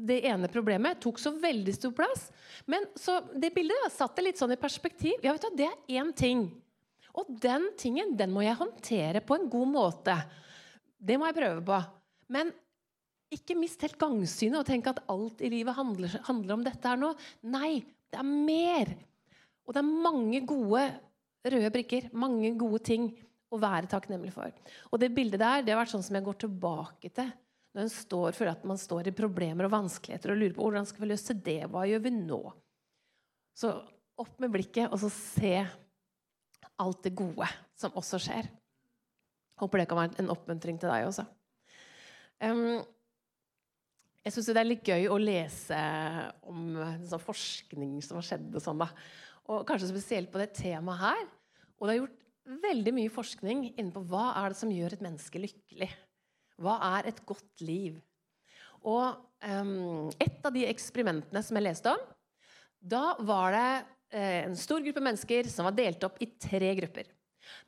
Det 0.08 0.20
ene 0.30 0.50
problemet 0.52 1.00
tok 1.02 1.20
så 1.20 1.34
veldig 1.42 1.74
stor 1.74 1.94
plass. 1.98 2.28
Men 2.70 2.86
så 3.00 3.18
det 3.34 3.50
bildet 3.56 3.96
satte 3.96 4.24
litt 4.24 4.38
sånn 4.40 4.54
i 4.54 4.60
perspektiv. 4.62 5.18
Ja, 5.26 5.34
vet 5.34 5.48
du, 5.48 5.58
Det 5.58 5.68
er 5.68 6.02
én 6.04 6.12
ting. 6.16 6.46
Og 7.16 7.32
den 7.42 7.72
tingen 7.80 8.14
den 8.20 8.34
må 8.36 8.44
jeg 8.46 8.60
håndtere 8.60 9.24
på 9.26 9.40
en 9.40 9.50
god 9.50 9.72
måte. 9.72 10.16
Det 11.00 11.18
må 11.18 11.32
jeg 11.32 11.40
prøve 11.40 11.66
på. 11.66 11.80
Men 12.36 12.54
ikke 13.36 13.58
mist 13.60 13.84
helt 13.86 14.00
gangsynet 14.02 14.60
og 14.62 14.68
tenk 14.68 14.88
at 14.92 15.04
alt 15.12 15.44
i 15.44 15.52
livet 15.52 15.78
handler, 15.78 16.16
handler 16.28 16.56
om 16.58 16.66
dette 16.66 16.90
her 16.90 17.00
nå. 17.00 17.12
Nei, 17.54 17.80
det 18.12 18.22
er 18.22 18.28
mer. 18.28 18.92
Og 19.66 19.76
det 19.76 19.82
er 19.82 20.04
mange 20.08 20.42
gode 20.48 20.84
røde 21.46 21.72
brikker, 21.74 22.10
mange 22.18 22.52
gode 22.58 22.82
ting 22.86 23.10
å 23.54 23.60
være 23.62 23.90
takknemlig 23.90 24.34
for. 24.34 24.54
Og 24.92 25.02
det 25.02 25.14
bildet 25.16 25.42
der 25.42 25.66
det 25.66 25.74
har 25.74 25.82
vært 25.84 25.94
sånn 25.94 26.06
som 26.06 26.18
jeg 26.18 26.26
går 26.26 26.40
tilbake 26.46 27.12
til 27.14 27.32
når 27.76 27.84
en 27.84 27.92
står 27.92 28.36
for 28.38 28.48
at 28.48 28.62
man 28.68 28.80
står 28.80 29.10
i 29.10 29.16
problemer 29.16 29.68
og 29.68 29.74
vanskeligheter 29.74 30.32
og 30.32 30.40
lurer 30.40 30.54
på 30.56 30.64
hvordan 30.64 30.86
skal 30.88 31.04
vi 31.04 31.10
løse 31.12 31.36
det. 31.44 31.60
Hva 31.72 31.84
gjør 31.90 32.06
vi 32.06 32.14
nå? 32.16 32.40
Så 33.56 33.74
opp 34.22 34.38
med 34.40 34.54
blikket 34.54 34.94
og 34.94 35.02
så 35.02 35.10
se 35.12 35.58
alt 36.80 37.02
det 37.04 37.12
gode 37.20 37.50
som 37.76 37.96
også 38.00 38.20
skjer. 38.24 38.48
Håper 39.60 39.82
det 39.82 39.88
kan 39.92 40.00
være 40.00 40.24
en 40.24 40.32
oppmuntring 40.32 40.80
til 40.80 40.92
deg 40.92 41.08
også. 41.10 41.28
Um, 42.44 42.80
jeg 44.26 44.34
syns 44.34 44.48
det 44.50 44.58
er 44.58 44.68
litt 44.68 44.88
gøy 44.90 45.08
å 45.14 45.22
lese 45.22 45.80
om 46.50 46.80
sånn 47.06 47.22
forskning 47.22 48.00
som 48.02 48.18
har 48.18 48.26
skjedd. 48.26 48.48
Og 48.58 48.64
sånn 48.64 48.82
da. 48.82 48.88
Og 49.54 49.62
kanskje 49.70 49.92
spesielt 49.92 50.32
på 50.34 50.42
det 50.42 50.50
temaet 50.58 51.04
her. 51.04 51.28
Og 51.78 51.86
det 51.86 51.94
er 51.94 52.00
gjort 52.00 52.24
veldig 52.66 52.94
mye 52.98 53.14
forskning 53.14 53.64
innenpå 53.76 54.02
hva 54.10 54.32
er 54.42 54.54
det 54.54 54.60
som 54.60 54.74
gjør 54.74 54.96
et 54.96 55.06
menneske 55.06 55.42
lykkelig. 55.42 55.92
Hva 56.62 56.80
er 56.98 57.12
et 57.12 57.22
godt 57.28 57.66
liv? 57.66 58.00
Og 58.86 59.14
um, 59.46 60.10
et 60.22 60.46
av 60.46 60.54
de 60.54 60.66
eksperimentene 60.70 61.42
som 61.46 61.58
jeg 61.58 61.68
leste 61.68 61.94
om, 61.94 62.02
da 62.86 63.16
var 63.26 63.54
det 63.54 63.70
eh, 64.14 64.42
en 64.46 64.58
stor 64.58 64.82
gruppe 64.86 65.02
mennesker 65.02 65.50
som 65.50 65.66
var 65.66 65.78
delt 65.78 66.04
opp 66.06 66.20
i 66.22 66.30
tre 66.42 66.70
grupper. 66.78 67.10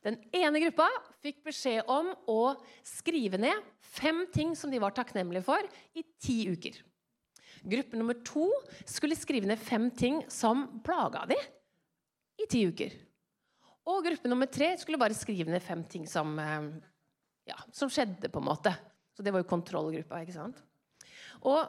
Den 0.05 0.19
ene 0.35 0.61
gruppa 0.63 0.87
fikk 1.23 1.43
beskjed 1.47 1.87
om 1.91 2.11
å 2.29 2.41
skrive 2.85 3.39
ned 3.41 3.65
fem 3.97 4.25
ting 4.33 4.53
som 4.57 4.71
de 4.71 4.81
var 4.81 4.95
takknemlige 4.95 5.45
for, 5.47 5.63
i 5.97 6.03
ti 6.21 6.43
uker. 6.51 6.79
Gruppe 7.67 7.97
nummer 7.97 8.17
to 8.25 8.47
skulle 8.85 9.17
skrive 9.17 9.49
ned 9.49 9.59
fem 9.59 9.89
ting 9.91 10.21
som 10.31 10.67
plaga 10.85 11.25
de, 11.29 11.37
i 12.37 12.45
ti 12.49 12.63
uker. 12.69 12.93
Og 13.87 14.03
gruppe 14.05 14.29
nummer 14.29 14.49
tre 14.51 14.73
skulle 14.79 14.99
bare 14.99 15.15
skrive 15.17 15.51
ned 15.51 15.63
fem 15.63 15.83
ting 15.87 16.05
som, 16.09 16.37
eh, 16.39 16.69
ja, 17.47 17.57
som 17.71 17.89
skjedde, 17.89 18.29
på 18.29 18.41
en 18.41 18.49
måte. 18.49 18.73
Så 19.15 19.23
det 19.23 19.31
var 19.33 19.41
jo 19.41 19.49
kontrollgruppa, 19.49 20.21
ikke 20.21 20.35
sant. 20.35 20.59
Og 21.47 21.61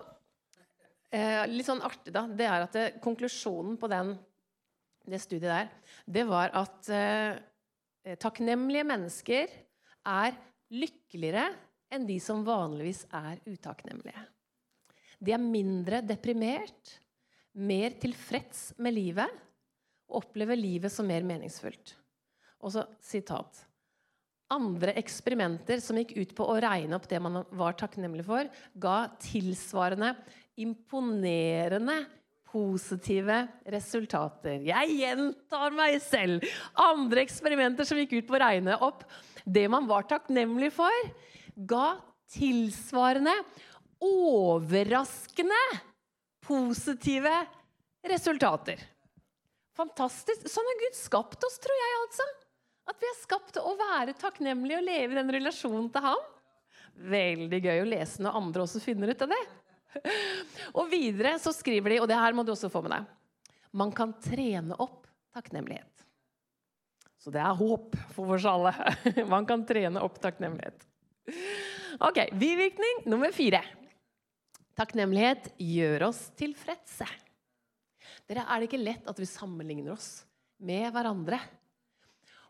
eh, 1.14 1.46
litt 1.48 1.68
sånn 1.68 1.84
artig, 1.84 2.12
da, 2.12 2.26
det 2.26 2.48
er 2.48 2.64
at 2.66 2.74
det, 2.76 2.86
konklusjonen 3.04 3.78
på 3.80 3.90
den, 3.90 4.16
det 5.08 5.22
studiet 5.22 5.48
der, 5.48 5.70
det 6.04 6.26
var 6.28 6.52
at 6.58 6.90
eh, 6.92 7.38
takknemlige 8.16 8.86
mennesker 8.88 9.52
er 10.08 10.36
lykkeligere 10.72 11.50
enn 11.92 12.06
de 12.08 12.18
som 12.22 12.44
vanligvis 12.46 13.04
er 13.14 13.40
utakknemlige. 13.48 14.24
De 15.18 15.34
er 15.34 15.42
mindre 15.42 16.00
deprimert, 16.06 16.98
mer 17.58 17.96
tilfreds 18.00 18.70
med 18.78 18.94
livet 18.94 19.40
og 20.08 20.22
opplever 20.22 20.56
livet 20.58 20.92
som 20.94 21.08
mer 21.08 21.24
meningsfullt. 21.26 21.96
Og 22.62 22.74
så 22.74 22.84
sitat. 23.04 23.64
Andre 24.54 24.94
eksperimenter 24.96 25.82
som 25.84 25.98
gikk 26.00 26.14
ut 26.16 26.30
på 26.38 26.46
å 26.48 26.56
regne 26.62 26.96
opp 26.96 27.08
det 27.10 27.20
man 27.20 27.42
var 27.58 27.76
takknemlig 27.76 28.24
for, 28.24 28.48
ga 28.80 28.98
tilsvarende 29.20 30.14
imponerende 30.58 31.98
positive 32.52 33.42
resultater. 33.68 34.62
Jeg 34.66 34.98
gjentar 34.98 35.74
meg 35.76 35.98
selv. 36.04 36.44
Andre 36.78 37.24
eksperimenter 37.26 37.88
som 37.88 38.00
gikk 38.00 38.18
ut 38.18 38.28
på 38.28 38.38
å 38.38 38.42
regne 38.42 38.78
opp 38.84 39.04
det 39.48 39.66
man 39.72 39.88
var 39.88 40.06
takknemlig 40.08 40.70
for, 40.76 41.10
ga 41.56 41.98
tilsvarende 42.32 43.32
overraskende 44.04 45.62
positive 46.44 47.32
resultater. 48.08 48.80
Fantastisk. 49.78 50.48
Sånn 50.50 50.68
har 50.68 50.80
Gud 50.82 50.98
skapt 50.98 51.44
oss, 51.46 51.58
tror 51.62 51.78
jeg. 51.78 51.96
altså. 52.02 52.26
At 52.88 53.00
vi 53.02 53.08
er 53.10 53.20
skapt 53.20 53.54
til 53.54 53.68
å 53.68 53.76
være 53.78 54.16
takknemlige 54.18 54.80
og 54.80 54.86
leve 54.86 55.14
i 55.14 55.18
den 55.20 55.32
relasjonen 55.38 55.88
til 55.92 56.04
ham. 56.08 56.26
Veldig 56.98 57.60
gøy 57.62 57.82
å 57.82 57.88
lese 57.88 58.24
når 58.24 58.38
andre 58.40 58.64
også 58.64 58.82
finner 58.82 59.12
ut 59.12 59.24
av 59.26 59.34
det. 59.34 59.42
Og 60.78 60.88
videre 60.92 61.36
så 61.40 61.52
skriver 61.56 61.94
de, 61.94 62.00
og 62.02 62.08
det 62.10 62.18
her 62.18 62.36
må 62.36 62.44
du 62.44 62.52
også 62.52 62.70
få 62.72 62.82
med 62.84 62.92
deg 62.92 63.06
Man 63.76 63.92
kan 63.96 64.12
trene 64.22 64.76
opp 64.80 65.06
takknemlighet. 65.34 66.04
Så 67.18 67.32
det 67.34 67.40
er 67.42 67.56
håp 67.58 67.96
for 68.14 68.36
oss 68.36 68.46
alle. 68.48 68.72
Man 69.32 69.46
kan 69.48 69.64
trene 69.68 70.00
opp 70.04 70.20
takknemlighet. 70.22 70.86
Ok, 72.04 72.20
Bivirkning 72.38 73.02
nummer 73.10 73.34
fire. 73.34 73.60
Takknemlighet 74.78 75.50
gjør 75.58 76.08
oss 76.08 76.28
tilfredse. 76.38 77.08
Dere, 78.28 78.44
Er 78.46 78.60
det 78.60 78.68
ikke 78.68 78.80
lett 78.80 79.08
at 79.10 79.18
vi 79.18 79.26
sammenligner 79.28 79.96
oss 79.96 80.22
med 80.62 80.88
hverandre? 80.94 81.40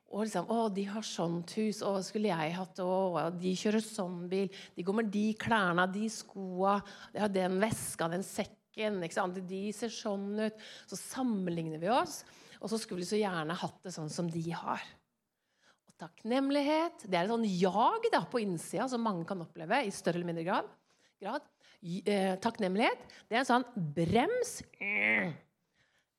Og 0.08 0.24
liksom, 0.24 0.46
'Å, 0.48 0.68
de 0.72 0.84
har 0.88 1.04
sånt 1.04 1.52
hus. 1.58 1.82
Å, 1.84 1.98
skulle 2.04 2.30
jeg 2.30 2.54
hatt 2.56 2.80
Å, 2.80 3.28
de 3.36 3.52
kjører 3.52 3.84
sånn 3.84 4.22
bil. 4.30 4.48
De 4.76 4.84
går 4.86 4.96
med 5.02 5.10
de 5.12 5.26
klærne, 5.36 5.84
de 5.92 6.08
skoa, 6.08 6.78
de 7.12 7.20
har 7.20 7.28
den 7.32 7.58
veska, 7.60 8.08
den 8.08 8.24
sekken. 8.24 9.02
ikke 9.04 9.18
sant? 9.18 9.40
De 9.48 9.62
ser 9.72 9.92
sånn 9.92 10.38
ut. 10.40 10.62
Så 10.88 10.96
sammenligner 10.96 11.82
vi 11.82 11.90
oss, 11.92 12.22
og 12.62 12.70
så 12.72 12.78
skulle 12.80 13.04
vi 13.04 13.10
så 13.10 13.20
gjerne 13.20 13.56
hatt 13.58 13.82
det 13.84 13.92
sånn 13.92 14.08
som 14.08 14.30
de 14.32 14.44
har. 14.50 14.80
Og 15.88 15.92
takknemlighet 16.00 17.04
det 17.04 17.18
er 17.18 17.26
et 17.26 17.34
sånn 17.34 17.44
jag 17.58 18.08
da, 18.14 18.22
på 18.24 18.40
innsida 18.40 18.88
som 18.88 19.04
mange 19.04 19.26
kan 19.28 19.42
oppleve 19.44 19.84
i 19.84 19.92
større 19.92 20.22
eller 20.22 20.30
mindre 20.30 20.46
grad. 20.46 20.72
grad. 21.20 21.42
Eh, 21.82 22.34
takknemlighet 22.42 23.04
det 23.28 23.36
er 23.36 23.44
en 23.44 23.46
sånn 23.46 23.68
brems 23.94 24.56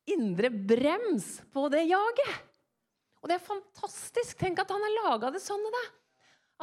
Indre 0.10 0.50
brems 0.50 1.42
på 1.52 1.66
det 1.70 1.84
jaget. 1.90 2.49
Og 3.20 3.30
det 3.30 3.36
er 3.36 3.44
fantastisk. 3.44 4.38
Tenk 4.40 4.62
at 4.62 4.72
han 4.72 4.84
har 4.86 4.96
laga 4.96 5.32
det 5.36 5.42
sånn. 5.44 5.66
Da. 5.74 5.84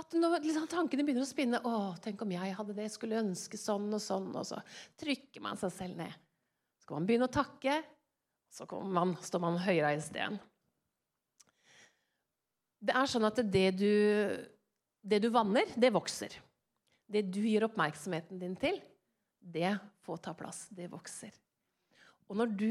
At 0.01 0.17
når 0.17 0.43
liksom, 0.45 0.67
tankene 0.69 1.05
begynner 1.07 1.25
å 1.25 1.29
spinne 1.29 1.61
å, 1.65 1.77
tenk 2.05 2.21
om 2.25 2.33
jeg 2.33 2.57
hadde 2.57 2.77
det, 2.77 2.89
skulle 2.93 3.21
ønske 3.23 3.61
sånn 3.61 3.89
og 3.93 4.03
sånn. 4.03 4.31
Og 4.37 4.49
så 4.49 4.61
trykker 5.01 5.45
man 5.45 5.61
seg 5.61 5.73
selv 5.75 6.01
ned. 6.01 6.17
Så 6.81 6.89
kan 6.89 7.01
man 7.01 7.09
begynne 7.09 7.29
å 7.29 7.37
takke. 7.37 7.81
Så 8.53 8.69
man, 8.89 9.17
står 9.21 9.43
man 9.43 9.61
høyreist 9.61 10.17
igjen. 10.17 10.39
Det 12.87 12.95
er 12.97 13.09
sånn 13.11 13.27
at 13.29 13.41
det 13.53 13.69
du, 13.77 13.93
det 15.01 15.21
du 15.25 15.31
vanner, 15.33 15.69
det 15.77 15.93
vokser. 15.93 16.37
Det 17.07 17.23
du 17.29 17.41
gir 17.45 17.67
oppmerksomheten 17.67 18.41
din 18.41 18.55
til, 18.59 18.79
det 19.41 19.77
får 20.07 20.23
ta 20.25 20.33
plass. 20.37 20.67
Det 20.75 20.89
vokser. 20.93 21.35
Og 22.27 22.39
når 22.41 22.55
du 22.59 22.71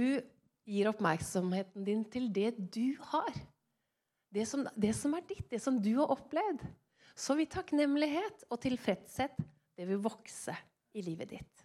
gir 0.65 0.89
oppmerksomheten 0.89 1.85
din 1.85 2.01
til 2.11 2.27
det 2.33 2.51
du 2.73 2.95
har, 3.11 3.33
det 4.35 4.45
som, 4.49 4.65
det 4.75 4.91
som, 4.97 5.13
er 5.15 5.23
ditt, 5.27 5.45
det 5.51 5.61
som 5.63 5.77
du 5.81 5.93
har 6.01 6.11
opplevd, 6.11 6.63
så 7.15 7.37
vil 7.39 7.47
takknemlighet 7.47 8.43
og 8.51 8.59
tilfredshet 8.63 9.37
det 9.75 9.87
vil 9.87 10.01
vokse 10.03 10.55
i 10.95 11.03
livet 11.03 11.31
ditt. 11.31 11.63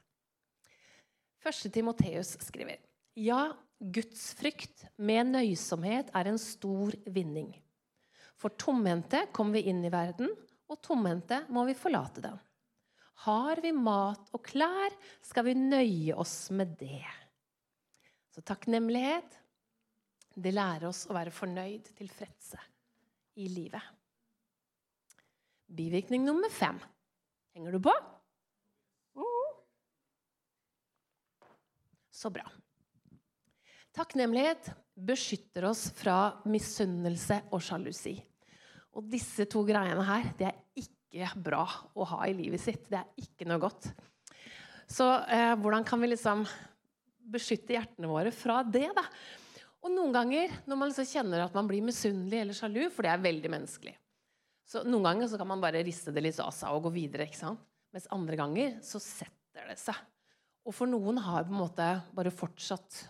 Første 1.40 1.70
Timoteus 1.72 2.36
skriver 2.44 2.78
ja, 3.18 3.50
gudsfrykt 3.80 4.84
med 5.02 5.32
nøysomhet 5.32 6.12
er 6.14 6.30
en 6.30 6.38
stor 6.40 6.94
vinning. 7.10 7.50
For 8.38 8.54
tomhendte 8.56 9.26
kommer 9.34 9.58
vi 9.58 9.72
inn 9.72 9.82
i 9.84 9.92
verden, 9.92 10.30
og 10.70 10.78
tomhendte 10.84 11.42
må 11.52 11.64
vi 11.68 11.76
forlate 11.76 12.22
den. 12.24 12.38
Har 13.26 13.60
vi 13.60 13.72
mat 13.76 14.30
og 14.32 14.44
klær, 14.46 14.94
skal 15.24 15.48
vi 15.48 15.56
nøye 15.58 16.14
oss 16.16 16.52
med 16.54 16.76
det. 16.80 17.02
Så 18.30 18.44
takknemlighet 18.46 19.39
det 20.34 20.52
lærer 20.54 20.88
oss 20.88 21.06
å 21.10 21.16
være 21.16 21.34
fornøyd, 21.34 21.90
tilfredse 21.98 22.60
i 23.40 23.48
livet. 23.50 23.82
Bivirkning 25.70 26.24
nummer 26.26 26.50
fem. 26.52 26.78
Henger 27.54 27.76
du 27.76 27.84
på? 27.88 27.94
Så 32.20 32.28
bra. 32.28 32.44
Takknemlighet 33.96 34.66
beskytter 34.92 35.64
oss 35.70 35.86
fra 35.96 36.34
misunnelse 36.44 37.38
og 37.48 37.62
sjalusi. 37.64 38.12
Og 38.92 39.06
disse 39.08 39.46
to 39.48 39.62
greiene 39.64 40.04
her, 40.04 40.26
det 40.36 40.50
er 40.50 40.58
ikke 40.82 41.30
bra 41.40 41.64
å 41.96 42.04
ha 42.12 42.26
i 42.28 42.34
livet 42.36 42.60
sitt. 42.60 42.84
Det 42.90 42.98
er 43.00 43.24
ikke 43.24 43.48
noe 43.48 43.62
godt. 43.62 43.88
Så 44.90 45.06
eh, 45.32 45.54
hvordan 45.56 45.86
kan 45.86 46.02
vi 46.02 46.10
liksom 46.10 46.44
beskytte 47.30 47.78
hjertene 47.78 48.10
våre 48.10 48.34
fra 48.34 48.60
det? 48.66 48.90
da? 48.92 49.06
Og 49.80 49.92
noen 49.94 50.12
ganger 50.12 50.52
når 50.68 50.76
man 50.76 50.90
liksom 50.90 51.08
kjenner 51.08 51.46
at 51.46 51.56
man 51.56 51.68
blir 51.68 51.84
misunnelig 51.84 52.42
eller 52.42 52.56
sjalu, 52.56 52.82
for 52.92 53.06
det 53.06 53.14
er 53.14 53.26
veldig 53.26 53.52
menneskelig 53.52 53.96
så 54.70 54.84
Noen 54.86 55.08
ganger 55.08 55.30
så 55.30 55.38
kan 55.40 55.48
man 55.50 55.62
bare 55.62 55.82
riste 55.82 56.12
det 56.14 56.22
litt 56.22 56.38
av 56.42 56.52
seg 56.54 56.70
og 56.70 56.86
gå 56.86 56.94
videre. 56.94 57.26
ikke 57.26 57.40
sant? 57.40 57.62
Mens 57.90 58.06
andre 58.14 58.36
ganger 58.38 58.76
så 58.86 59.00
setter 59.02 59.66
det 59.66 59.78
seg. 59.82 59.96
Og 60.62 60.76
for 60.76 60.90
noen 60.90 61.18
har 61.24 61.48
på 61.48 61.50
en 61.50 61.58
måte 61.58 61.86
bare 62.14 62.30
fortsatt 62.30 63.00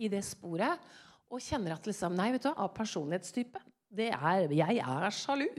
i 0.00 0.08
det 0.08 0.22
sporet 0.24 0.80
og 1.32 1.42
kjenner 1.42 1.74
at 1.74 1.88
liksom, 1.88 2.16
nei, 2.16 2.30
vet 2.32 2.46
du, 2.46 2.50
av 2.52 2.72
personlighetstype 2.76 3.60
det 3.92 4.08
er, 4.14 4.46
Jeg 4.56 4.80
er 4.80 5.12
sjalu. 5.12 5.50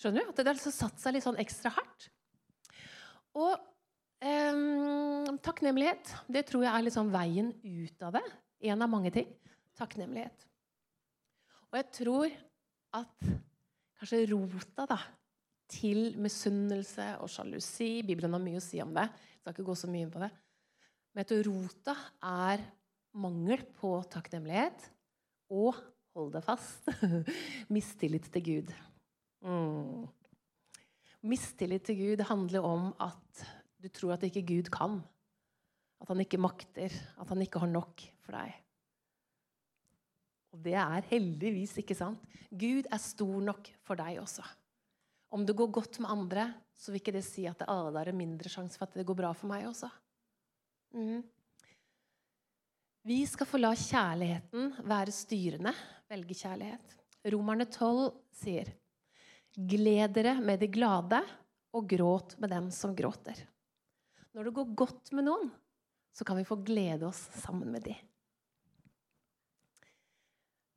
Skjønner 0.00 0.24
du? 0.24 0.30
At 0.30 0.40
det 0.40 0.48
har 0.48 0.56
liksom 0.56 0.72
satt 0.72 1.02
seg 1.02 1.16
litt 1.16 1.26
sånn 1.26 1.40
ekstra 1.42 1.74
hardt. 1.74 2.08
Og 3.36 3.58
eh, 4.24 5.36
takknemlighet, 5.44 6.14
det 6.32 6.46
tror 6.48 6.64
jeg 6.64 6.72
er 6.72 6.86
liksom 6.86 7.12
veien 7.12 7.52
ut 7.60 8.08
av 8.08 8.16
det. 8.16 8.24
En 8.72 8.86
av 8.86 8.88
mange 8.88 9.12
ting 9.12 9.28
takknemlighet. 9.78 10.46
Og 11.68 11.78
jeg 11.80 11.88
tror 12.00 12.34
at 12.98 13.30
kanskje 13.98 14.24
rota 14.32 14.86
da, 14.88 14.98
til 15.68 16.14
misunnelse 16.16 17.10
og 17.20 17.28
sjalusi 17.28 17.98
Bibelen 18.06 18.32
har 18.32 18.40
mye 18.40 18.60
å 18.60 18.64
si 18.64 18.80
om 18.80 18.94
det. 18.96 19.04
Jeg 19.04 19.40
skal 19.42 19.54
ikke 19.54 19.68
gå 19.68 19.76
så 19.76 19.90
mye 19.90 20.06
inn 20.06 20.12
på 20.12 20.22
det. 20.22 20.30
Men 21.12 21.22
jeg 21.22 21.30
tror 21.30 21.48
rota 21.50 21.94
er 22.24 22.64
mangel 23.18 23.64
på 23.76 23.90
takknemlighet 24.12 24.88
og 25.52 25.76
hold 26.16 26.32
deg 26.34 26.44
fast 26.46 26.88
mistillit 27.74 28.28
til 28.32 28.46
Gud. 28.48 28.72
Mm. 29.44 30.06
Mistillit 31.28 31.84
til 31.88 31.98
Gud 32.00 32.24
handler 32.28 32.64
om 32.64 32.90
at 33.02 33.44
du 33.78 33.90
tror 33.92 34.16
at 34.16 34.24
ikke 34.26 34.46
Gud 34.48 34.70
kan. 34.74 34.98
At 35.98 36.10
han 36.12 36.22
ikke 36.22 36.40
makter, 36.40 36.92
at 36.94 37.28
han 37.28 37.42
ikke 37.42 37.60
har 37.62 37.70
nok 37.70 38.04
for 38.22 38.38
deg. 38.38 38.54
Og 40.58 40.64
det 40.66 40.74
er 40.74 41.04
heldigvis 41.12 41.76
ikke 41.78 41.94
sant. 41.94 42.18
Gud 42.50 42.88
er 42.90 42.98
stor 42.98 43.42
nok 43.46 43.68
for 43.86 44.00
deg 44.00 44.18
også. 44.18 44.42
Om 45.30 45.44
det 45.46 45.54
går 45.54 45.70
godt 45.70 46.00
med 46.02 46.10
andre, 46.10 46.46
så 46.74 46.90
vil 46.90 46.98
ikke 46.98 47.14
det 47.14 47.22
si 47.22 47.44
at 47.46 47.60
det 47.62 47.68
er 47.68 48.16
mindre 48.16 48.50
sjanse 48.50 48.80
for 48.80 48.88
at 48.88 48.96
det 48.98 49.06
går 49.06 49.18
bra 49.20 49.30
for 49.36 49.46
meg 49.50 49.68
også. 49.68 49.86
Mm. 50.96 51.22
Vi 53.06 53.20
skal 53.30 53.46
få 53.46 53.60
la 53.60 53.70
kjærligheten 53.76 54.72
være 54.82 55.14
styrende, 55.14 55.74
velge 56.10 56.34
kjærlighet. 56.34 56.96
Romerne 57.30 57.68
12 57.70 58.10
sier 58.42 58.74
Gled 59.54 60.16
dere 60.18 60.34
med 60.42 60.58
de 60.58 60.68
glade, 60.70 61.22
og 61.74 61.86
gråt 61.86 62.34
med 62.42 62.50
dem 62.50 62.70
som 62.74 62.96
gråter. 62.96 63.38
Når 64.34 64.48
det 64.48 64.56
går 64.58 64.74
godt 64.82 65.14
med 65.14 65.28
noen, 65.28 65.50
så 66.10 66.26
kan 66.26 66.38
vi 66.40 66.46
få 66.48 66.58
glede 66.66 67.06
oss 67.06 67.28
sammen 67.44 67.70
med 67.70 67.84
de. 67.86 67.94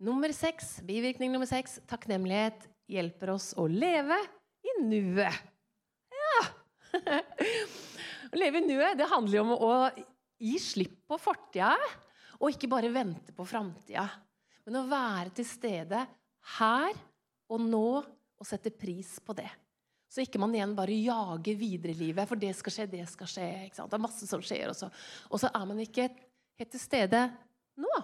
Nummer 0.01 0.31
seks, 0.34 0.79
bivirkning 0.81 1.29
nummer 1.29 1.46
seks, 1.46 1.75
takknemlighet 1.86 2.63
hjelper 2.89 3.36
oss 3.36 3.51
å 3.53 3.67
leve 3.70 4.15
i 4.65 4.72
nuet. 4.81 5.36
Ja! 6.10 6.39
å 8.34 8.39
leve 8.39 8.63
i 8.63 8.65
nuet 8.65 8.98
det 8.98 9.10
handler 9.12 9.38
jo 9.38 9.43
om 9.43 9.51
å 9.53 9.75
gi 10.41 10.55
slipp 10.58 10.96
på 11.05 11.20
fortida 11.22 11.75
og 12.39 12.50
ikke 12.50 12.70
bare 12.72 12.89
vente 12.89 13.36
på 13.38 13.46
framtida. 13.46 14.08
Men 14.65 14.79
å 14.79 14.88
være 14.89 15.36
til 15.38 15.46
stede 15.46 16.00
her 16.58 16.98
og 17.53 17.62
nå 17.62 17.89
og 18.01 18.50
sette 18.50 18.72
pris 18.74 19.20
på 19.22 19.36
det. 19.38 19.51
Så 20.10 20.25
ikke 20.25 20.41
man 20.41 20.55
igjen 20.58 20.74
bare 20.75 20.98
jager 20.98 21.60
videre 21.60 21.93
i 21.93 22.00
livet, 22.00 22.25
for 22.25 22.41
det 22.41 22.55
skal 22.58 22.74
skje, 22.74 22.88
det 22.89 23.05
skal 23.12 23.29
skje. 23.29 23.51
Det 23.70 23.86
er 23.86 24.01
masse 24.01 24.25
som 24.25 24.41
skjer, 24.41 24.65
og 24.74 24.79
så, 24.81 24.89
og 25.29 25.43
så 25.46 25.53
er 25.53 25.70
man 25.70 25.86
ikke 25.86 26.10
helt 26.10 26.74
til 26.74 26.81
stede 26.81 27.22
nå. 27.77 28.01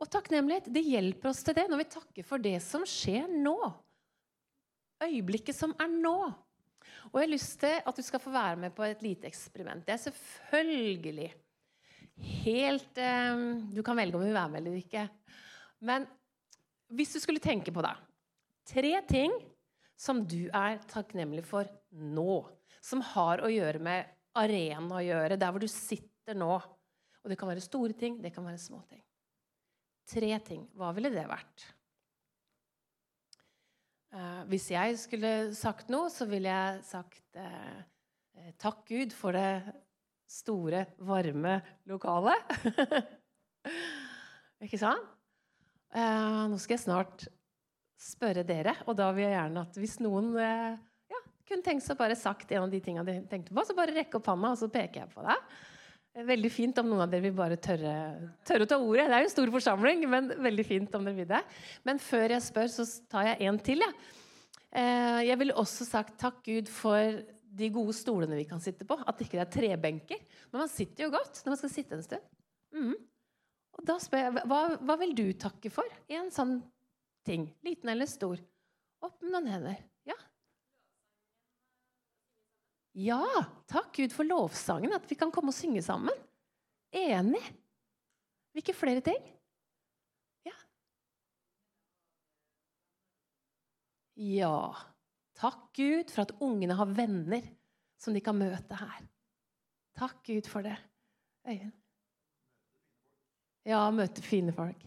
Og 0.00 0.08
takknemlighet 0.08 0.70
det 0.72 0.82
hjelper 0.86 1.30
oss 1.30 1.42
til 1.44 1.56
det 1.56 1.66
når 1.68 1.82
vi 1.82 1.90
takker 1.92 2.26
for 2.26 2.42
det 2.42 2.56
som 2.64 2.86
skjer 2.88 3.28
nå. 3.28 3.56
Øyeblikket 5.04 5.56
som 5.56 5.74
er 5.80 5.90
nå. 5.92 6.16
Og 7.10 7.18
jeg 7.18 7.26
har 7.26 7.32
lyst 7.32 7.54
til 7.60 7.76
at 7.84 7.96
du 7.96 8.04
skal 8.04 8.22
få 8.22 8.32
være 8.32 8.58
med 8.64 8.74
på 8.76 8.84
et 8.86 9.02
lite 9.04 9.28
eksperiment. 9.28 9.84
Det 9.86 9.94
er 9.94 10.02
selvfølgelig 10.04 11.30
helt 12.44 13.00
eh, 13.00 13.44
Du 13.72 13.82
kan 13.84 13.96
velge 13.96 14.16
om 14.16 14.24
du 14.24 14.28
vil 14.28 14.36
være 14.36 14.52
med 14.52 14.62
eller 14.62 14.80
ikke. 14.80 15.06
Men 15.80 16.08
hvis 16.90 17.14
du 17.14 17.20
skulle 17.22 17.42
tenke 17.42 17.72
på 17.72 17.84
det 17.84 17.96
Tre 18.70 18.92
ting 19.08 19.32
som 20.00 20.22
du 20.24 20.48
er 20.54 20.80
takknemlig 20.88 21.44
for 21.48 21.68
nå. 21.92 22.40
Som 22.80 23.02
har 23.12 23.42
å 23.44 23.50
gjøre 23.52 23.82
med 23.82 24.08
arena 24.40 25.00
å 25.00 25.04
gjøre, 25.04 25.36
der 25.36 25.52
hvor 25.52 25.60
du 25.60 25.68
sitter 25.68 26.38
nå. 26.38 26.54
Og 27.20 27.28
det 27.28 27.36
kan 27.40 27.50
være 27.50 27.64
store 27.64 27.96
ting, 27.98 28.20
det 28.22 28.32
kan 28.32 28.46
være 28.46 28.62
små 28.62 28.80
ting. 28.88 29.02
Tre 30.10 30.32
ting. 30.42 30.64
Hva 30.74 30.90
ville 30.96 31.12
det 31.14 31.26
vært? 31.30 31.66
Eh, 34.10 34.42
hvis 34.50 34.66
jeg 34.72 34.98
skulle 34.98 35.32
sagt 35.54 35.90
noe, 35.92 36.10
så 36.10 36.26
ville 36.26 36.50
jeg 36.50 36.82
sagt 36.88 37.38
eh, 37.38 37.78
takk 38.58 38.82
Gud 38.90 39.14
for 39.14 39.38
det 39.38 39.62
store, 40.30 40.84
varme 41.06 41.60
lokalet. 41.90 42.54
Ikke 44.64 44.78
sant? 44.80 45.06
Eh, 45.94 46.42
nå 46.50 46.58
skal 46.60 46.76
jeg 46.76 46.84
snart 46.84 47.26
spørre 48.00 48.44
dere. 48.46 48.76
Og 48.88 48.96
da 48.98 49.10
vil 49.14 49.26
jeg 49.26 49.36
gjerne 49.36 49.64
at 49.66 49.78
hvis 49.80 49.98
noen 50.02 50.32
eh, 50.38 50.78
ja, 51.10 51.22
kunne 51.48 51.66
tenkt 51.66 51.86
seg 51.86 51.98
bare 52.00 52.18
sagt 52.18 52.52
en 52.54 52.66
av 52.66 52.72
de 52.72 52.80
tingene 52.82 53.06
de 53.06 53.18
tenkte 53.30 53.54
på, 53.54 53.64
så 53.66 53.76
bare 53.78 53.94
rekke 53.96 54.20
opp 54.20 54.30
hånda, 54.30 54.54
og 54.54 54.60
så 54.62 54.70
peker 54.72 55.04
jeg 55.04 55.12
på 55.14 55.26
deg. 55.26 55.50
Veldig 56.10 56.50
fint 56.50 56.78
om 56.82 56.88
noen 56.90 57.04
av 57.04 57.10
dere 57.12 57.22
vil 57.28 57.34
bare 57.36 57.56
tørre, 57.62 57.92
tørre, 58.46 58.66
å 58.66 58.68
ta 58.68 58.78
ordet. 58.82 59.04
Det 59.06 59.14
er 59.14 59.22
jo 59.22 59.28
en 59.28 59.32
stor 59.36 59.52
forsamling, 59.54 60.00
men 60.10 60.32
veldig 60.42 60.64
fint 60.66 60.96
om 60.98 61.04
dere 61.06 61.20
vil 61.20 61.28
det. 61.30 61.42
Men 61.86 62.02
før 62.02 62.34
jeg 62.34 62.46
spør, 62.48 62.72
så 62.74 62.86
tar 63.12 63.28
jeg 63.28 63.46
en 63.46 63.60
til. 63.62 63.84
Ja. 63.84 63.90
Eh, 64.70 65.20
jeg 65.28 65.38
ville 65.38 65.54
også 65.58 65.86
sagt 65.86 66.18
takk 66.18 66.42
Gud 66.46 66.70
for 66.70 67.22
de 67.60 67.68
gode 67.74 67.94
stolene 67.94 68.38
vi 68.38 68.48
kan 68.50 68.62
sitte 68.62 68.86
på. 68.86 68.98
At 69.06 69.22
ikke 69.22 69.38
det 69.38 69.44
er 69.44 69.54
trebenker. 69.54 70.26
Men 70.50 70.64
man 70.64 70.72
sitter 70.72 71.06
jo 71.06 71.14
godt 71.14 71.44
når 71.44 71.54
man 71.54 71.62
skal 71.62 71.74
sitte 71.76 71.96
en 71.98 72.04
stund. 72.06 72.26
Mm. 72.74 72.96
Og 73.78 73.86
da 73.86 73.96
spør 74.02 74.26
jeg, 74.26 74.44
hva, 74.50 74.60
hva 74.82 74.98
vil 75.00 75.14
du 75.18 75.26
takke 75.38 75.70
for 75.72 75.86
en 76.10 76.34
sånn 76.34 76.58
ting. 77.26 77.48
Liten 77.66 77.94
eller 77.94 78.10
stor. 78.10 78.40
Opp 79.00 79.22
med 79.22 79.32
noen 79.34 79.50
hender. 79.54 79.78
Ja. 82.98 83.24
Takk 83.70 83.94
Gud 83.96 84.14
for 84.14 84.26
lovsangen, 84.26 84.92
at 84.96 85.06
vi 85.10 85.18
kan 85.18 85.30
komme 85.34 85.52
og 85.52 85.56
synge 85.56 85.82
sammen. 85.84 86.14
Enig. 86.90 87.42
Hvilke 88.54 88.74
flere 88.74 89.02
ting? 89.04 89.20
Ja. 90.46 90.56
Ja. 94.16 94.56
Takk 95.38 95.70
Gud 95.76 96.10
for 96.12 96.26
at 96.26 96.34
ungene 96.42 96.76
har 96.76 96.90
venner 96.92 97.46
som 98.00 98.16
de 98.16 98.22
kan 98.24 98.36
møte 98.36 98.76
her. 98.76 99.04
Takk 99.96 100.24
Gud 100.26 100.48
for 100.50 100.66
det. 100.66 100.76
Øyvind? 101.46 101.76
Ja, 103.68 103.84
møte 103.92 104.22
fine 104.24 104.52
folk. 104.56 104.82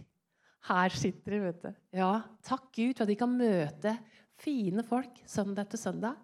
Her 0.68 0.96
sitter 0.96 1.36
de, 1.36 1.40
vet 1.44 1.64
du. 1.64 1.72
Ja, 2.00 2.12
takk 2.46 2.70
Gud 2.76 2.96
for 2.98 3.06
at 3.06 3.12
de 3.12 3.18
kan 3.20 3.34
møte 3.38 3.96
fine 4.42 4.84
folk 4.88 5.20
søndag 5.30 5.68
etter 5.68 5.82
søndag. 5.82 6.18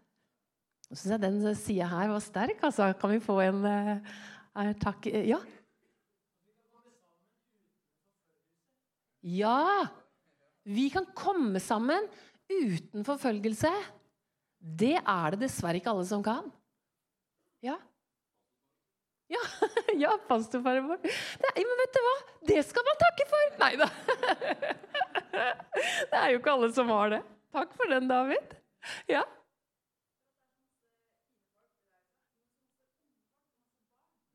Syns 0.90 1.14
jeg 1.14 1.22
den 1.22 1.42
sida 1.54 1.86
her 1.92 2.10
var 2.10 2.22
sterk. 2.24 2.64
altså. 2.66 2.90
Kan 2.98 3.14
vi 3.14 3.22
få 3.22 3.38
en 3.46 3.62
uh, 3.66 4.72
takk 4.82 5.06
Ja? 5.14 5.38
Ja! 9.22 9.86
Vi 10.70 10.90
kan 10.94 11.06
komme 11.18 11.62
sammen 11.62 12.08
uten 12.50 13.06
forfølgelse. 13.06 13.70
Det 14.60 14.98
er 14.98 15.36
det 15.36 15.46
dessverre 15.46 15.80
ikke 15.80 15.94
alle 15.94 16.08
som 16.10 16.26
kan. 16.26 16.50
Ja. 17.66 17.78
Ja, 19.30 19.42
ja 20.04 20.16
pastorfaren 20.28 20.88
vår. 20.90 21.04
Men 21.06 21.76
vet 21.84 21.96
du 21.96 22.00
hva? 22.06 22.16
Det 22.50 22.64
skal 22.66 22.88
man 22.88 23.02
takke 23.04 23.28
for! 23.30 23.52
Nei 23.62 23.74
da. 23.80 23.90
Det 26.10 26.18
er 26.18 26.32
jo 26.34 26.40
ikke 26.42 26.56
alle 26.56 26.70
som 26.76 26.90
har 26.92 27.14
det. 27.14 27.20
Takk 27.56 27.76
for 27.78 27.94
den, 27.94 28.10
David. 28.10 28.56
Ja. 29.10 29.22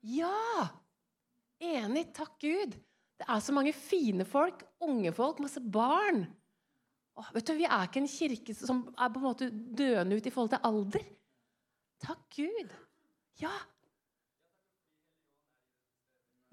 Ja! 0.05 0.69
Enig. 1.61 2.07
Takk 2.15 2.39
Gud. 2.43 2.75
Det 3.15 3.27
er 3.31 3.43
så 3.43 3.53
mange 3.55 3.71
fine 3.75 4.25
folk, 4.27 4.65
unge 4.83 5.13
folk, 5.15 5.39
masse 5.43 5.61
barn. 5.61 6.25
Åh, 7.15 7.29
vet 7.37 7.47
du, 7.47 7.53
Vi 7.55 7.67
er 7.67 7.85
ikke 7.87 8.01
en 8.03 8.11
kirke 8.11 8.55
som 8.57 8.81
er 8.91 9.13
på 9.13 9.21
en 9.21 9.27
måte 9.29 9.47
døende 9.49 10.17
ut 10.17 10.27
i 10.27 10.33
forhold 10.33 10.51
til 10.51 10.67
alder. 10.67 11.05
Takk 12.03 12.25
Gud. 12.35 12.75
Ja, 13.39 13.53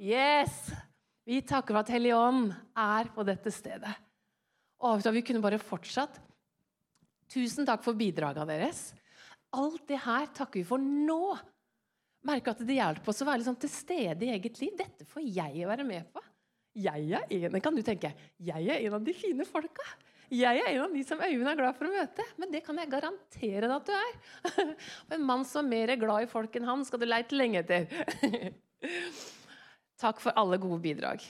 Yes! 0.02 0.72
Vi 1.22 1.38
takker 1.46 1.76
for 1.76 1.84
at 1.84 1.90
Hellig 1.94 2.10
Ånd 2.16 2.48
er 2.74 3.10
på 3.14 3.22
dette 3.22 3.52
stedet. 3.54 3.92
Og 4.82 4.98
Vi 5.14 5.22
kunne 5.22 5.42
bare 5.44 5.60
fortsatt. 5.62 6.18
Tusen 7.30 7.64
takk 7.64 7.84
for 7.84 7.94
bidragene 7.94 8.48
deres. 8.50 8.90
Alt 9.54 9.86
det 9.86 10.00
her 10.02 10.26
takker 10.34 10.58
vi 10.58 10.66
for 10.66 10.82
nå. 10.82 11.36
Merker 12.26 12.54
at 12.54 12.62
det 12.66 12.76
hjelper 12.76 13.10
oss 13.10 13.22
å 13.24 13.26
være 13.26 13.42
liksom 13.42 13.58
til 13.62 13.72
stede 13.72 14.26
i 14.26 14.30
eget 14.36 14.60
liv. 14.62 14.76
Dette 14.78 15.06
får 15.10 15.24
jeg 15.26 15.66
være 15.66 15.86
med 15.86 16.06
på. 16.14 16.22
Jeg 16.82 17.10
er 17.12 17.48
en, 17.50 17.60
kan 17.60 17.76
du 17.76 17.82
tenke, 17.84 18.14
jeg 18.40 18.68
er 18.72 18.86
en 18.86 18.96
av 18.96 19.04
de 19.04 19.12
fine 19.16 19.44
folka. 19.44 19.84
Jeg 20.32 20.62
er 20.62 20.70
en 20.70 20.86
av 20.86 20.94
de 20.94 21.02
som 21.04 21.20
Øyvind 21.20 21.50
er 21.50 21.58
glad 21.58 21.76
for 21.76 21.90
å 21.90 21.92
møte. 21.92 22.24
Men 22.40 22.52
det 22.54 22.62
kan 22.64 22.78
jeg 22.80 22.88
garantere 22.94 23.66
deg 23.66 23.74
at 23.74 23.90
du 23.90 23.92
er. 23.98 24.70
en 25.18 25.26
mann 25.28 25.44
som 25.44 25.66
er 25.66 25.74
mer 25.74 25.94
glad 26.00 26.24
i 26.24 26.30
folk 26.30 26.56
enn 26.56 26.68
han, 26.70 26.86
skal 26.88 27.02
du 27.02 27.08
leite 27.08 27.36
lenge 27.36 27.60
etter. 27.60 27.90
Takk 30.02 30.22
for 30.24 30.32
alle 30.40 30.56
gode 30.62 30.80
bidrag. 30.86 31.26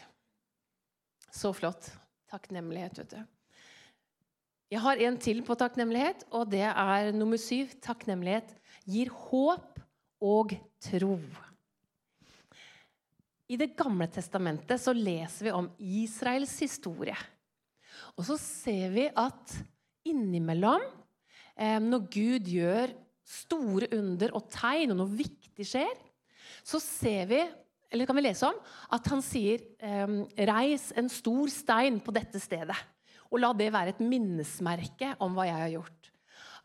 Så 1.35 1.50
flott. 1.57 1.90
Takknemlighet, 2.31 3.02
vet 3.02 3.16
du. 3.16 3.24
Jeg 4.72 4.81
har 4.81 5.00
en 5.05 5.18
til 5.20 5.42
på 5.44 5.57
takknemlighet, 5.59 6.22
og 6.33 6.46
det 6.52 6.64
er 6.64 7.11
nummer 7.12 7.40
syv. 7.40 7.74
Takknemlighet 7.85 8.55
gir 8.88 9.11
håp 9.26 9.72
og 10.23 10.55
tro. 10.83 11.17
I 13.53 13.59
Det 13.61 13.75
gamle 13.77 14.07
testamentet 14.09 14.81
så 14.81 14.95
leser 14.97 15.49
vi 15.49 15.55
om 15.55 15.69
Israels 15.77 16.55
historie. 16.63 17.17
Og 18.17 18.25
så 18.25 18.39
ser 18.41 18.93
vi 18.95 19.09
at 19.09 19.57
innimellom, 20.09 20.85
eh, 21.57 21.79
når 21.83 22.07
Gud 22.09 22.49
gjør 22.49 22.95
store 23.29 23.91
under 23.99 24.33
og 24.39 24.49
tegn, 24.51 24.95
og 24.95 25.03
noe 25.03 25.19
viktig 25.19 25.67
skjer, 25.69 25.93
så 26.65 26.81
ser 26.81 27.29
vi 27.31 27.43
eller 27.93 28.09
kan 28.09 28.17
vi 28.17 28.25
lese 28.25 28.49
om 28.49 28.57
at 28.97 29.09
han 29.13 29.21
sier 29.25 29.61
ehm, 29.85 30.23
Reis 30.49 30.89
en 30.97 31.11
stor 31.13 31.51
stein 31.53 31.99
på 32.01 32.15
dette 32.17 32.41
stedet, 32.41 32.79
og 33.29 33.43
la 33.43 33.53
det 33.57 33.69
være 33.75 33.93
et 33.93 34.01
minnesmerke 34.01 35.13
om 35.21 35.37
hva 35.37 35.45
jeg 35.49 35.61
har 35.61 35.75
gjort. 35.75 36.02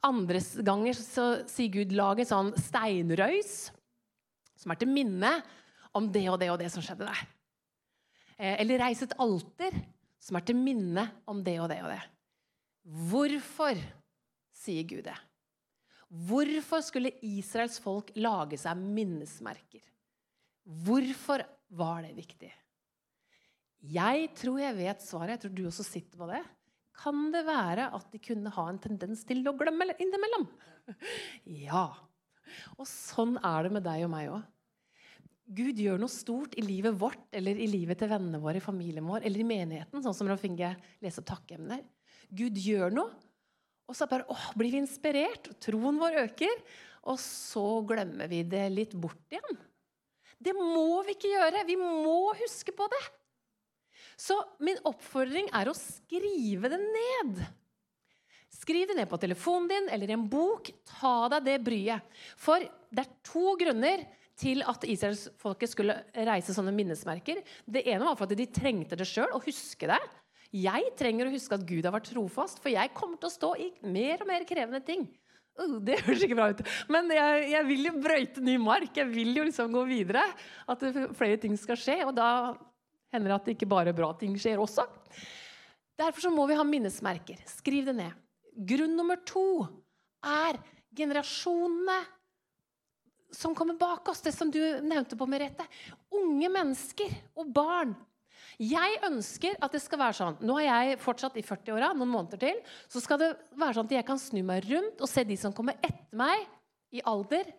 Andre 0.06 0.42
ganger 0.66 0.98
så 1.00 1.28
sier 1.50 1.74
Gud 1.74 1.96
lag 1.98 2.20
en 2.22 2.30
sånn 2.30 2.52
steinrøys 2.62 3.56
som 4.58 4.74
er 4.74 4.80
til 4.82 4.92
minne 4.92 5.32
om 5.98 6.10
det 6.14 6.28
og 6.30 6.38
det 6.42 6.52
og 6.54 6.60
det 6.62 6.70
som 6.74 6.84
skjedde 6.86 7.08
der. 7.08 7.24
Eh, 8.38 8.56
eller 8.62 8.84
reis 8.84 9.02
et 9.06 9.16
alter 9.22 9.78
som 10.22 10.38
er 10.38 10.46
til 10.46 10.60
minne 10.60 11.08
om 11.30 11.42
det 11.46 11.58
og 11.62 11.70
det 11.72 11.80
og 11.86 11.92
det. 11.94 12.04
Hvorfor 13.10 13.80
sier 14.56 14.86
Gud 14.88 15.06
det? 15.08 15.18
Hvorfor 16.08 16.84
skulle 16.86 17.18
Israels 17.26 17.82
folk 17.84 18.14
lage 18.16 18.60
seg 18.62 18.80
minnesmerker? 18.80 19.84
Hvorfor 20.64 21.44
var 21.76 22.06
det 22.06 22.14
viktig? 22.16 22.52
Jeg 23.88 24.30
tror 24.36 24.62
jeg 24.62 24.78
vet 24.78 25.04
svaret. 25.04 25.36
Jeg 25.36 25.44
tror 25.44 25.56
du 25.58 25.66
også 25.68 25.86
sitter 25.86 26.20
på 26.20 26.30
det. 26.32 26.42
Kan 26.98 27.30
det 27.34 27.44
være 27.48 27.92
at 27.94 28.12
de 28.14 28.20
kunne 28.24 28.52
ha 28.56 28.68
en 28.72 28.82
tendens 28.82 29.24
til 29.28 29.44
å 29.48 29.56
glemme 29.58 29.90
innimellom? 29.98 30.48
Ja. 31.68 31.90
Og 32.80 32.88
sånn 32.90 33.36
er 33.44 33.68
det 33.68 33.74
med 33.76 33.86
deg 33.86 34.06
og 34.08 34.14
meg 34.14 34.32
òg. 34.32 34.46
Gud 35.58 35.80
gjør 35.80 36.02
noe 36.02 36.12
stort 36.12 36.58
i 36.60 36.64
livet 36.66 36.96
vårt 37.00 37.36
eller 37.36 37.56
i 37.56 37.70
livet 37.72 38.02
til 38.02 38.10
vennene 38.12 38.40
våre, 38.44 38.60
i 38.60 38.64
familien 38.64 39.06
vår 39.08 39.24
eller 39.28 39.44
i 39.44 39.48
menigheten. 39.48 40.04
sånn 40.04 40.16
som 40.16 40.28
Rolf 40.28 40.44
Inge 40.48 40.74
leser 41.04 41.24
opp 41.24 41.30
takkeemner. 41.30 41.86
Gud 42.36 42.60
gjør 42.60 42.92
noe, 42.92 43.14
og 43.88 43.96
så 43.96 44.08
bare, 44.12 44.26
åh, 44.28 44.50
blir 44.60 44.74
vi 44.74 44.82
inspirert. 44.82 45.48
og 45.48 45.60
Troen 45.64 46.00
vår 46.02 46.20
øker. 46.26 46.64
Og 47.08 47.20
så 47.24 47.64
glemmer 47.88 48.28
vi 48.28 48.42
det 48.44 48.66
litt 48.74 48.96
bort 49.00 49.32
igjen. 49.32 49.62
Det 50.38 50.52
må 50.58 51.00
vi 51.08 51.16
ikke 51.16 51.32
gjøre. 51.32 51.64
Vi 51.70 51.78
må 51.80 52.34
huske 52.36 52.76
på 52.76 52.90
det. 52.92 53.04
Så 54.18 54.38
min 54.66 54.80
oppfordring 54.88 55.52
er 55.54 55.70
å 55.70 55.78
skrive 55.78 56.72
det 56.74 56.80
ned. 56.82 57.42
Skriv 58.58 58.90
det 58.90 58.98
ned 58.98 59.10
på 59.12 59.20
telefonen 59.22 59.70
din 59.70 59.90
eller 59.94 60.10
i 60.10 60.16
en 60.16 60.26
bok. 60.30 60.72
Ta 60.98 61.28
deg 61.36 61.46
det 61.46 61.58
bryet. 61.66 62.22
For 62.40 62.64
det 62.64 63.04
er 63.04 63.20
to 63.28 63.54
grunner 63.60 64.08
til 64.38 64.64
at 64.70 64.86
israelsfolket 64.86 65.72
skulle 65.72 65.98
reise 66.28 66.54
sånne 66.54 66.74
minnesmerker. 66.74 67.42
Det 67.66 67.86
ene 67.90 68.06
var 68.06 68.18
for 68.18 68.30
at 68.30 68.38
de 68.38 68.50
trengte 68.54 68.98
det 68.98 69.08
sjøl, 69.10 69.30
å 69.34 69.42
huske 69.46 69.90
det. 69.90 70.02
Jeg 70.54 70.94
trenger 70.98 71.28
å 71.28 71.34
huske 71.34 71.58
at 71.58 71.66
Gud 71.68 71.86
har 71.86 71.94
vært 71.94 72.12
trofast, 72.14 72.62
for 72.64 72.72
jeg 72.72 72.94
kommer 72.96 73.20
til 73.20 73.30
å 73.30 73.34
stå 73.34 73.54
i 73.62 73.72
mer 73.86 74.22
og 74.24 74.30
mer 74.30 74.46
krevende 74.48 74.82
ting. 74.86 75.08
Uh, 75.58 75.78
det 75.84 76.00
høres 76.06 76.24
ikke 76.24 76.38
bra 76.38 76.52
ut. 76.54 76.62
Men 76.94 77.10
jeg, 77.12 77.50
jeg, 77.52 77.68
vil 77.68 77.90
jo 77.90 77.94
brøyte 78.02 78.46
ny 78.46 78.56
mark. 78.62 78.92
Jeg 78.96 79.10
vil 79.10 79.34
jo 79.40 79.46
liksom 79.48 79.74
gå 79.74 79.84
videre. 79.90 80.24
At 80.70 80.86
flere 81.18 81.40
ting 81.42 81.58
skal 81.60 81.80
skje. 81.82 81.98
Og 82.06 82.14
da 82.18 82.30
hender 83.14 83.36
at 83.36 83.48
det 83.48 83.56
ikke 83.56 83.70
bare 83.70 83.96
bra 83.96 84.12
ting 84.20 84.36
skjer 84.40 84.62
også. 84.62 84.86
Derfor 85.98 86.34
må 86.34 86.46
vi 86.50 86.58
ha 86.58 86.66
minnesmerker. 86.68 87.40
Skriv 87.50 87.88
det 87.88 87.96
ned. 87.98 88.18
Grunn 88.68 88.96
nummer 88.98 89.20
to 89.26 89.66
er 90.26 90.60
generasjonene 90.98 91.98
som 93.34 93.56
kommer 93.58 93.78
bak 93.78 94.08
oss. 94.10 94.22
Det 94.24 94.34
som 94.34 94.52
du 94.54 94.60
nevnte 94.86 95.18
på, 95.18 95.28
Merete. 95.30 95.66
Unge 96.14 96.50
mennesker 96.54 97.12
og 97.38 97.50
barn 97.54 97.96
jeg 98.58 98.98
ønsker 99.06 99.58
at 99.62 99.74
det 99.74 99.84
skal 99.84 100.00
være 100.02 100.18
sånn 100.18 100.38
Nå 100.42 100.56
er 100.58 100.66
jeg 100.66 101.00
fortsatt 101.02 101.36
i 101.38 101.46
40-åra, 101.46 101.92
noen 101.94 102.10
måneder 102.10 102.42
til. 102.42 102.58
Så 102.90 103.02
skal 103.04 103.20
det 103.22 103.30
være 103.54 103.78
sånn 103.78 103.90
at 103.90 103.96
jeg 104.00 104.08
kan 104.08 104.22
snu 104.22 104.42
meg 104.46 104.66
rundt 104.66 105.02
og 105.04 105.10
se 105.12 105.22
de 105.28 105.38
som 105.38 105.54
kommer 105.54 105.78
etter 105.78 106.18
meg 106.18 106.48
i 106.90 107.04
alder. 107.06 107.52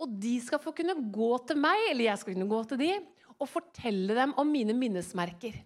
Og 0.00 0.10
de 0.18 0.34
skal 0.42 0.62
få 0.62 0.72
kunne 0.74 0.96
gå 1.12 1.30
til 1.46 1.60
meg, 1.60 1.84
eller 1.92 2.08
jeg 2.08 2.22
skal 2.22 2.34
kunne 2.34 2.50
gå 2.50 2.60
til 2.70 2.80
de, 2.80 2.90
og 3.40 3.48
fortelle 3.48 4.16
dem 4.16 4.34
om 4.40 4.48
mine 4.52 4.76
minnesmerker. 4.76 5.56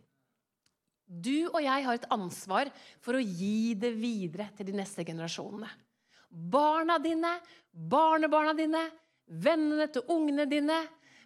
Du 1.05 1.51
og 1.51 1.61
jeg 1.61 1.85
har 1.85 1.99
et 1.99 2.11
ansvar 2.15 2.71
for 3.05 3.19
å 3.19 3.23
gi 3.23 3.75
det 3.77 3.93
videre 3.99 4.49
til 4.57 4.71
de 4.71 4.77
neste 4.79 5.05
generasjonene. 5.05 5.69
Barna 6.31 6.97
dine, 7.03 7.37
barnebarna 7.71 8.55
dine, 8.57 8.87
vennene 9.27 9.87
til 9.93 10.07
ungene 10.11 10.47
dine, 10.51 10.81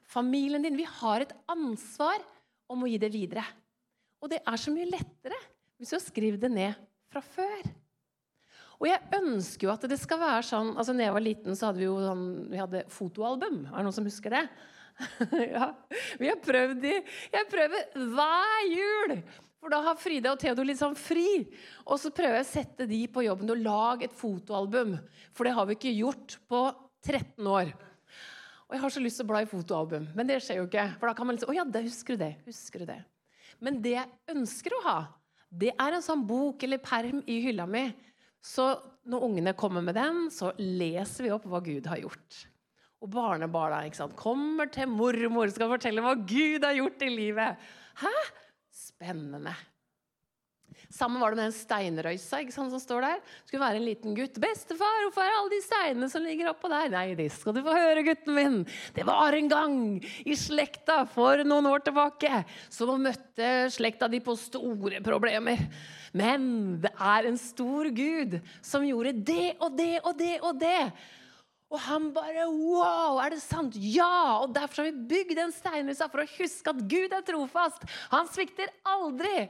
familien 0.08 0.64
din. 0.64 0.76
Vi 0.76 0.88
har 0.98 1.24
et 1.24 1.34
ansvar 1.48 2.20
om 2.68 2.84
å 2.84 2.90
gi 2.90 2.98
det 3.00 3.12
videre. 3.14 3.44
Og 4.18 4.32
det 4.32 4.42
er 4.42 4.61
så 4.61 4.74
mye 4.74 4.90
lettere 4.90 5.38
hvis 5.78 5.92
du 5.92 5.96
har 5.96 6.02
skrevet 6.02 6.42
det 6.42 6.50
ned 6.50 6.88
fra 7.08 7.22
før. 7.22 7.68
Og 8.78 8.87
jeg 8.87 9.18
ønsker 9.18 9.66
jo 9.66 9.72
at 9.72 9.87
det 9.90 9.98
skal 9.98 10.20
være 10.22 10.42
sånn 10.46 10.74
altså 10.76 10.94
når 10.94 11.06
jeg 11.06 11.14
var 11.16 11.24
liten, 11.24 11.56
så 11.58 11.68
hadde 11.68 11.82
vi 11.82 11.87
jo 11.88 11.96
sånn, 12.02 12.26
vi 12.50 12.61
hadde 12.61 12.84
fotoalbum. 12.94 13.62
Er 13.66 13.78
det 13.78 13.87
noen 13.87 13.96
som 13.96 14.06
husker 14.06 14.34
det? 14.34 14.44
ja. 15.54 15.72
Vi 16.18 16.30
har 16.30 16.40
prøvd 16.42 16.80
de. 16.82 16.94
Jeg 17.34 17.50
prøver 17.50 18.00
hver 18.14 18.64
jul! 18.72 19.20
For 19.58 19.74
da 19.74 19.80
har 19.82 19.98
Frida 19.98 20.30
og 20.32 20.38
Theodor 20.38 20.66
litt 20.68 20.78
sånn 20.78 20.96
fri. 20.98 21.42
Og 21.87 21.98
så 21.98 22.12
prøver 22.14 22.38
jeg 22.38 22.46
å 22.46 22.50
sette 22.52 22.87
de 22.90 23.00
på 23.11 23.24
jobben 23.26 23.50
og 23.54 23.62
lage 23.62 24.06
et 24.06 24.14
fotoalbum. 24.14 24.94
For 25.34 25.48
det 25.48 25.54
har 25.56 25.66
vi 25.66 25.78
ikke 25.78 25.96
gjort 25.96 26.38
på 26.50 26.62
13 27.06 27.50
år. 27.50 27.72
Og 28.68 28.76
jeg 28.76 28.82
har 28.84 28.92
så 28.92 29.02
lyst 29.02 29.18
til 29.18 29.24
å 29.24 29.30
bla 29.30 29.40
i 29.42 29.48
fotoalbum, 29.48 30.11
men 30.14 30.28
det 30.28 30.42
skjer 30.44 30.61
jo 30.61 30.66
ikke. 30.68 30.84
For 31.00 31.08
da 31.08 31.14
kan 31.16 31.26
man 31.28 31.38
liksom, 31.38 31.50
å 31.50 31.56
ja, 31.56 31.64
det 31.64 31.87
husker 31.87 32.14
du 32.14 32.20
det, 32.20 32.34
husker 32.44 32.84
du 32.84 32.90
det. 32.90 32.98
Men 33.64 33.80
det 33.82 33.94
jeg 33.94 34.34
ønsker 34.37 34.76
å 34.76 34.82
ha, 34.84 34.98
det 35.48 35.72
er 35.72 35.96
en 35.96 36.04
sånn 36.04 36.26
bok 36.28 36.62
eller 36.66 36.82
perm 36.84 37.22
i 37.24 37.38
hylla 37.46 37.64
mi. 37.66 37.87
Så 38.44 38.68
når 39.08 39.24
ungene 39.24 39.54
kommer 39.56 39.82
med 39.84 39.96
den, 39.96 40.26
så 40.30 40.52
leser 40.61 41.26
vi 41.26 41.32
opp 41.32 41.48
hva 41.48 41.62
Gud 41.64 41.88
har 41.88 42.02
gjort. 42.04 42.42
Og 42.98 43.11
barnebarna 43.14 43.84
ikke 43.87 44.00
sant? 44.00 44.18
kommer 44.18 44.70
til 44.74 44.90
mormor 44.90 45.50
skal 45.54 45.70
fortelle 45.70 46.02
hva 46.02 46.16
Gud 46.18 46.66
har 46.66 46.76
gjort 46.80 47.02
i 47.06 47.11
livet. 47.14 47.68
Hæ? 48.02 48.14
Spennende. 48.74 49.54
Sammen 50.88 51.20
var 51.20 51.30
det 51.30 51.37
med 51.37 51.50
den 51.50 51.56
steinrøysa 51.56 52.38
ikke 52.40 52.54
sant, 52.54 52.72
som 52.72 52.80
står 52.80 53.04
der. 53.04 53.18
Det 53.20 53.50
skulle 53.50 53.64
være 53.64 53.80
en 53.80 53.84
liten 53.84 54.14
gutt. 54.16 54.38
'Bestefar, 54.40 55.02
hvorfor 55.04 55.20
er 55.20 55.34
alle 55.37 55.52
de 55.52 55.61
steinene 55.61 56.08
som 56.08 56.24
ligger 56.24 56.48
oppå 56.48 56.70
der?' 56.72 56.88
'Nei, 56.88 57.14
det 57.18 57.28
skal 57.34 57.54
du 57.54 57.61
få 57.66 57.74
høre, 57.76 58.04
gutten 58.06 58.34
min. 58.34 58.56
Det 58.96 59.04
var 59.06 59.37
en 59.37 59.50
gang 59.52 59.76
i 60.24 60.34
slekta 60.34 61.02
for 61.12 61.44
noen 61.44 61.68
år 61.68 61.84
tilbake 61.84 62.44
så 62.72 62.88
møtte 62.96 63.68
slekta 63.74 64.08
de 64.08 64.20
på 64.24 64.37
store 64.38 65.02
problemer.' 65.04 65.68
Men 66.16 66.80
det 66.80 66.94
er 66.96 67.28
en 67.28 67.37
stor 67.37 67.90
gud 67.92 68.40
som 68.64 68.87
gjorde 68.87 69.12
det 69.12 69.58
og 69.61 69.76
det 69.76 70.00
og 70.02 70.16
det 70.16 70.37
og 70.40 70.56
det. 70.58 70.92
Og 71.68 71.81
han 71.85 72.09
bare 72.16 72.46
Wow, 72.48 73.18
er 73.20 73.35
det 73.35 73.42
sant? 73.44 73.76
Ja! 73.76 74.40
Og 74.42 74.54
derfor 74.57 74.83
har 74.83 74.90
vi 74.90 75.09
bygd 75.11 75.37
den 75.37 75.52
steinhusa 75.52 76.09
for 76.09 76.24
å 76.24 76.31
huske 76.38 76.72
at 76.72 76.81
Gud 76.88 77.12
er 77.12 77.24
trofast. 77.26 77.85
Han 78.12 78.31
svikter 78.33 78.72
aldri. 78.88 79.48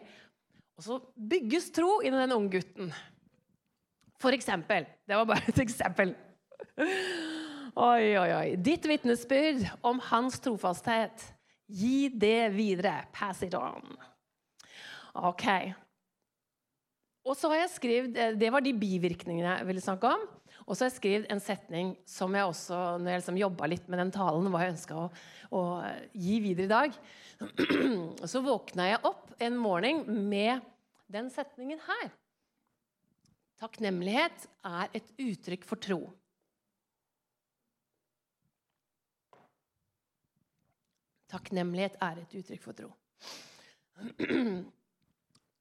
Og 0.78 0.86
så 0.86 0.98
bygges 1.14 1.70
tro 1.74 1.98
innen 2.02 2.24
den 2.24 2.34
unge 2.34 2.58
gutten. 2.58 2.92
For 4.18 4.34
eksempel. 4.34 4.86
Det 5.06 5.18
var 5.18 5.28
bare 5.30 5.46
et 5.50 5.62
eksempel. 5.62 6.14
Oi, 7.78 8.14
oi, 8.18 8.30
oi. 8.34 8.46
Ditt 8.58 8.86
vitnesbyrd 8.90 9.62
om 9.86 10.00
hans 10.10 10.40
trofasthet. 10.42 11.22
Gi 11.70 12.08
det 12.10 12.48
videre. 12.54 13.04
Pass 13.14 13.44
it 13.46 13.54
on. 13.54 13.94
Ok. 15.14 15.46
Og 17.28 17.36
så 17.36 17.50
har 17.52 17.62
jeg 17.62 17.74
skrevet, 17.76 18.16
eh, 18.16 18.34
Det 18.34 18.50
var 18.50 18.64
de 18.64 18.72
bivirkningene 18.72 19.58
jeg 19.58 19.66
ville 19.68 19.84
snakke 19.84 20.10
om. 20.16 20.26
Og 20.68 20.76
så 20.76 20.84
har 20.84 20.90
jeg 20.90 20.98
skrevet 20.98 21.30
en 21.32 21.40
setning 21.40 21.94
som 22.04 22.34
jeg 22.36 22.44
også, 22.44 22.78
når 23.00 23.10
jeg 23.10 23.20
liksom 23.22 23.40
jobba 23.40 23.68
litt 23.72 23.86
med 23.88 24.02
den 24.02 24.10
talen, 24.12 24.50
hva 24.52 24.66
jeg 24.66 24.74
ønska 24.74 24.98
å, 25.00 25.06
å, 25.56 25.62
gi 26.12 26.36
videre 26.44 26.66
i 26.66 26.72
dag. 26.72 26.98
Så 28.28 28.42
våkna 28.44 28.90
jeg 28.90 29.00
opp 29.08 29.32
en 29.40 29.56
morgen 29.56 30.04
med 30.28 30.60
den 31.08 31.32
setningen 31.32 31.80
her. 31.86 32.12
Takknemlighet 33.58 34.44
er 34.68 34.92
et 35.00 35.08
uttrykk 35.16 35.64
for 35.66 35.80
tro. 35.80 36.02
Takknemlighet 41.32 41.96
er 42.04 42.22
et 42.26 42.40
uttrykk 42.42 42.64
for 42.68 42.76
tro. 42.76 42.92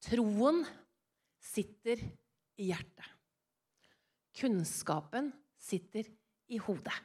Troen 0.08 0.66
sitter 1.44 2.04
i 2.60 2.74
hjertet. 2.74 3.17
Kunnskapen 4.38 5.32
sitter 5.58 6.08
i 6.54 6.60
hodet. 6.62 6.96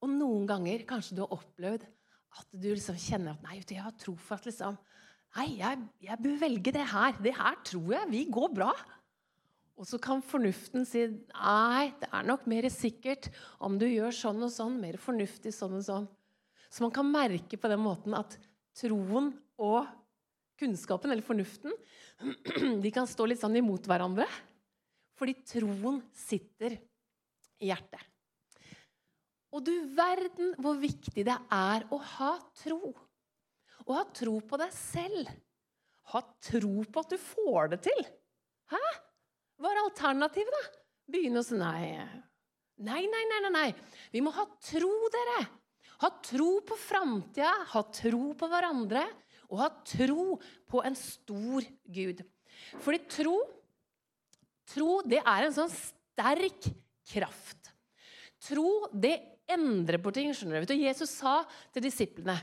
Og 0.00 0.12
noen 0.12 0.46
ganger 0.48 0.86
kanskje 0.88 1.18
du 1.18 1.24
har 1.24 1.34
opplevd 1.36 1.84
at 2.38 2.46
du 2.54 2.70
liksom 2.70 2.98
kjenner 3.00 3.34
at 3.34 3.44
nei, 3.44 3.58
jeg 3.60 3.82
har 3.82 3.96
tro 3.98 4.14
for 4.16 4.38
at 4.38 4.48
liksom, 4.48 4.78
Nei, 5.38 5.60
jeg, 5.60 5.78
jeg 6.02 6.18
bør 6.18 6.40
velge 6.40 6.72
det 6.74 6.84
her. 6.90 7.18
Det 7.22 7.32
her 7.36 7.58
tror 7.62 7.92
jeg 7.94 8.08
vi 8.10 8.24
går 8.34 8.48
bra. 8.50 8.72
Og 9.78 9.86
så 9.86 10.00
kan 10.02 10.24
fornuften 10.26 10.82
si 10.84 11.04
nei, 11.06 11.92
det 12.02 12.08
er 12.10 12.26
nok 12.26 12.48
mer 12.50 12.66
sikkert 12.74 13.30
om 13.62 13.78
du 13.78 13.86
gjør 13.86 14.10
sånn 14.16 14.42
og 14.42 14.50
sånn. 14.50 14.80
Mer 14.82 14.98
fornuftig 15.00 15.54
sånn 15.54 15.78
og 15.78 15.86
sånn. 15.86 16.08
Så 16.66 16.82
man 16.82 16.92
kan 16.94 17.06
merke 17.06 17.58
på 17.58 17.70
den 17.70 17.82
måten 17.82 18.16
at 18.18 18.34
troen 18.76 19.30
og 19.60 19.86
kunnskapen, 20.60 21.14
eller 21.14 21.24
fornuften, 21.24 21.72
de 22.84 22.90
kan 22.92 23.08
stå 23.08 23.30
litt 23.30 23.40
sånn 23.40 23.56
imot 23.56 23.86
hverandre. 23.88 24.26
Fordi 25.20 25.36
troen 25.44 26.00
sitter 26.16 26.78
i 27.60 27.68
hjertet. 27.68 28.00
Og 29.52 29.64
du 29.66 29.74
verden 29.92 30.54
hvor 30.62 30.78
viktig 30.80 31.26
det 31.26 31.36
er 31.52 31.84
å 31.92 31.98
ha 32.16 32.32
tro. 32.62 32.94
Å 33.84 33.98
ha 33.98 34.06
tro 34.16 34.38
på 34.40 34.60
deg 34.62 34.72
selv. 34.72 35.28
Ha 36.14 36.24
tro 36.46 36.86
på 36.88 37.04
at 37.04 37.12
du 37.12 37.18
får 37.20 37.72
det 37.74 37.82
til. 37.90 38.02
Hæ? 38.70 38.82
hva 39.60 39.74
er 39.74 39.82
alternativet, 39.84 40.54
da? 40.56 40.82
Begynne 41.10 41.42
å 41.42 41.44
si 41.44 41.56
nei. 41.60 41.92
Nei, 42.80 43.02
nei, 43.12 43.24
nei, 43.28 43.40
nei, 43.44 43.52
nei. 43.52 43.70
Vi 44.12 44.22
må 44.24 44.32
ha 44.32 44.46
tro, 44.64 44.92
dere. 45.12 45.40
Ha 46.00 46.10
tro 46.24 46.52
på 46.64 46.78
framtida, 46.80 47.52
ha 47.74 47.82
tro 47.92 48.30
på 48.38 48.48
hverandre, 48.48 49.02
og 49.50 49.60
ha 49.60 49.68
tro 49.84 50.38
på 50.70 50.80
en 50.86 50.96
stor 50.96 51.66
Gud. 51.92 52.22
Fordi 52.80 53.02
tro, 53.10 53.36
tro 54.72 55.00
det 55.06 55.20
er 55.22 55.46
en 55.46 55.56
sånn 55.56 55.72
sterk 55.72 56.70
kraft. 57.10 57.72
Tro, 58.46 58.86
det 58.92 59.18
endrer 59.50 60.00
på 60.00 60.12
ting. 60.14 60.32
skjønner 60.34 60.64
du. 60.64 60.74
Jesus 60.78 61.12
sa 61.18 61.42
til 61.74 61.84
disiplene 61.88 62.38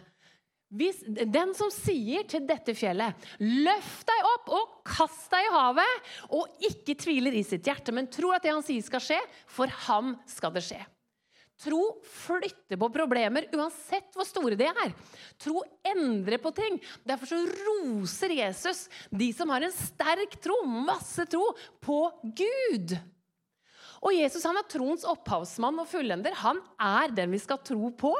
hvis, 0.67 0.99
den 1.07 1.53
som 1.55 1.69
sier 1.71 2.25
til 2.27 2.43
dette 2.43 2.73
fjellet, 2.75 3.15
løft 3.39 4.03
deg 4.09 4.25
opp 4.33 4.49
og 4.51 4.73
kast 4.87 5.29
deg 5.31 5.45
i 5.47 5.53
havet, 5.53 6.09
og 6.35 6.65
ikke 6.67 6.97
tviler 6.99 7.37
i 7.39 7.43
sitt 7.47 7.69
hjerte, 7.69 7.93
men 7.95 8.09
tror 8.11 8.35
at 8.35 8.43
det 8.43 8.51
han 8.51 8.65
sier 8.65 8.83
skal 8.83 9.03
skje, 9.03 9.19
for 9.47 9.71
ham 9.87 10.17
skal 10.27 10.51
det 10.57 10.65
skje. 10.67 10.81
Tro 11.57 11.81
flytter 12.05 12.77
på 12.77 12.89
problemer 12.93 13.47
uansett 13.57 14.13
hvor 14.13 14.27
store 14.29 14.57
de 14.59 14.67
er. 14.69 14.91
Tro 15.41 15.63
endrer 15.89 16.37
på 16.41 16.51
ting. 16.53 16.77
Derfor 17.07 17.31
så 17.31 17.39
roser 17.49 18.35
Jesus 18.37 18.83
de 19.09 19.31
som 19.33 19.49
har 19.53 19.65
en 19.65 19.73
sterk 19.73 20.37
tro, 20.43 20.59
masse 20.65 21.25
tro, 21.31 21.49
på 21.81 22.01
Gud. 22.37 22.93
Og 24.05 24.13
Jesus 24.13 24.45
han 24.45 24.59
er 24.59 24.67
troens 24.69 25.05
opphavsmann 25.09 25.81
og 25.81 25.89
fullender. 25.89 26.37
Han 26.43 26.61
er 26.77 27.15
den 27.17 27.33
vi 27.33 27.41
skal 27.41 27.63
tro 27.65 27.89
på. 27.97 28.13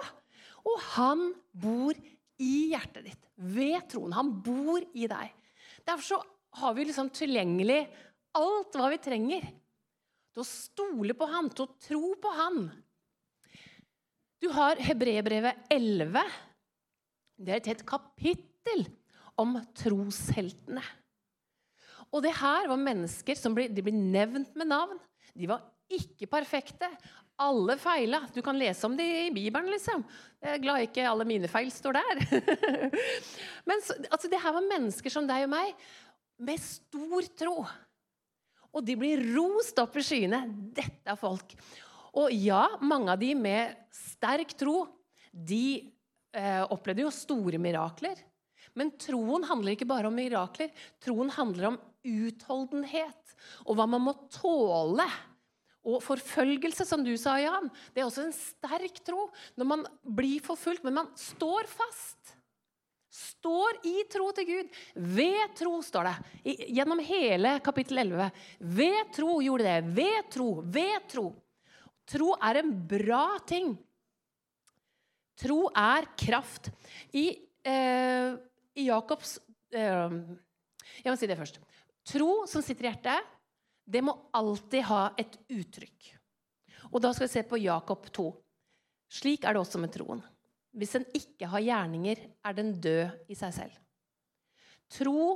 Og 0.68 0.82
han 0.96 1.30
bor 1.54 1.94
i 2.42 2.54
hjertet 2.74 3.06
ditt, 3.06 3.30
ved 3.38 3.86
troen. 3.92 4.18
Han 4.18 4.34
bor 4.42 4.82
i 4.98 5.06
deg. 5.10 5.30
Derfor 5.86 6.06
så 6.06 6.20
har 6.58 6.74
vi 6.74 6.88
liksom 6.90 7.14
tilgjengelig 7.14 7.84
alt 8.38 8.76
hva 8.78 8.90
vi 8.92 9.00
trenger 9.02 9.46
til 10.34 10.44
å 10.44 10.48
stole 10.48 11.16
på 11.18 11.30
han, 11.30 11.50
til 11.54 11.66
å 11.66 11.76
tro 11.82 12.12
på 12.22 12.34
han. 12.38 12.60
Du 14.42 14.50
har 14.54 14.78
Hebrebrevet 14.82 15.68
11. 15.74 16.22
Det 17.38 17.54
er 17.54 17.62
et 17.62 17.70
helt 17.72 17.86
kapittel 17.90 18.86
om 19.38 19.56
trosheltene. 19.78 20.84
Og 22.14 22.22
det 22.24 22.36
her 22.38 22.70
var 22.70 22.80
mennesker 22.80 23.38
som 23.38 23.56
ble, 23.58 23.68
ble 23.70 23.94
nevnt 23.94 24.54
med 24.58 24.70
navn. 24.70 25.00
De 25.34 25.50
var 25.50 25.66
ikke 25.92 26.30
perfekte. 26.30 26.90
Alle 27.38 27.76
feila. 27.82 28.24
Du 28.34 28.40
kan 28.46 28.58
lese 28.58 28.86
om 28.88 28.96
det 28.98 29.06
i 29.28 29.34
Bibelen, 29.34 29.70
liksom. 29.74 30.06
Jeg 30.42 30.54
er 30.54 30.64
glad 30.64 30.86
ikke 30.86 31.06
alle 31.10 31.28
mine 31.28 31.50
feil 31.52 31.70
står 31.74 31.98
der. 31.98 32.24
Men 33.70 33.84
så, 33.86 33.98
altså, 34.10 34.30
det 34.30 34.42
her 34.42 34.56
var 34.56 34.70
mennesker 34.70 35.14
som 35.14 35.28
deg 35.30 35.46
og 35.46 35.54
meg, 35.54 35.74
med 36.38 36.62
stor 36.62 37.30
tro. 37.38 37.58
Og 38.74 38.86
de 38.86 38.98
blir 39.00 39.22
rost 39.34 39.78
opp 39.82 39.98
i 39.98 40.06
skyene. 40.06 40.44
Dette 40.78 41.14
er 41.14 41.20
folk. 41.20 41.58
Og 42.18 42.34
ja, 42.34 42.64
mange 42.82 43.14
av 43.14 43.22
de 43.22 43.34
med 43.38 43.78
sterk 43.94 44.56
tro, 44.58 44.88
de 45.32 45.92
eh, 46.34 46.64
opplevde 46.66 47.06
jo 47.06 47.14
store 47.14 47.60
mirakler. 47.62 48.20
Men 48.78 48.94
troen 49.02 49.46
handler 49.48 49.76
ikke 49.76 49.90
bare 49.90 50.10
om 50.10 50.18
mirakler. 50.18 50.74
Troen 51.04 51.30
handler 51.34 51.72
om 51.72 51.80
utholdenhet 52.08 53.36
og 53.66 53.78
hva 53.78 53.88
man 53.90 54.06
må 54.06 54.14
tåle 54.34 55.06
og 55.88 56.02
forfølgelse, 56.04 56.84
som 56.84 57.04
du 57.06 57.14
sa, 57.20 57.38
Jan, 57.40 57.70
det 57.96 58.02
er 58.02 58.10
også 58.10 58.26
en 58.26 58.36
sterk 58.36 59.00
tro. 59.08 59.30
Når 59.56 59.70
man 59.70 59.86
blir 60.04 60.44
forfulgt, 60.44 60.84
men 60.84 60.98
man 60.98 61.12
står 61.16 61.70
fast. 61.72 62.34
Står 63.08 63.80
i 63.88 64.02
tro 64.12 64.28
til 64.36 64.50
Gud. 64.50 64.74
Ved 65.16 65.56
tro, 65.56 65.78
står 65.86 66.10
det. 66.10 66.58
Gjennom 66.76 67.00
hele 67.08 67.56
kapittel 67.64 68.04
11. 68.04 68.28
Ved 68.60 69.14
tro 69.16 69.38
gjorde 69.46 69.70
det. 69.70 69.94
Ved 69.96 70.28
tro. 70.34 70.50
Ved 70.76 71.08
tro. 71.08 71.30
Tro 72.08 72.34
er 72.40 72.62
en 72.62 72.72
bra 72.88 73.38
ting. 73.48 73.74
Tro 75.38 75.68
er 75.76 76.08
kraft. 76.18 76.72
I, 77.14 77.30
eh, 77.68 78.34
i 78.80 78.88
Jakobs 78.88 79.38
eh, 79.76 80.16
Jeg 81.04 81.12
må 81.12 81.18
si 81.20 81.30
det 81.30 81.38
først. 81.38 81.60
Tro 82.08 82.46
som 82.48 82.64
sitter 82.64 82.88
i 82.88 82.92
hjertet, 82.92 83.34
det 83.88 84.02
må 84.04 84.16
alltid 84.36 84.86
ha 84.88 85.02
et 85.20 85.36
uttrykk. 85.52 86.14
Og 86.92 87.02
da 87.04 87.12
skal 87.14 87.28
vi 87.28 87.34
se 87.36 87.44
på 87.48 87.60
Jakob 87.60 88.08
2. 88.16 88.28
Slik 89.20 89.44
er 89.44 89.56
det 89.56 89.62
også 89.62 89.80
med 89.80 89.92
troen. 89.92 90.24
Hvis 90.78 90.96
den 90.96 91.08
ikke 91.16 91.50
har 91.52 91.64
gjerninger, 91.64 92.24
er 92.44 92.56
den 92.56 92.74
død 92.80 93.32
i 93.32 93.38
seg 93.40 93.56
selv. 93.56 93.78
Tro 94.92 95.36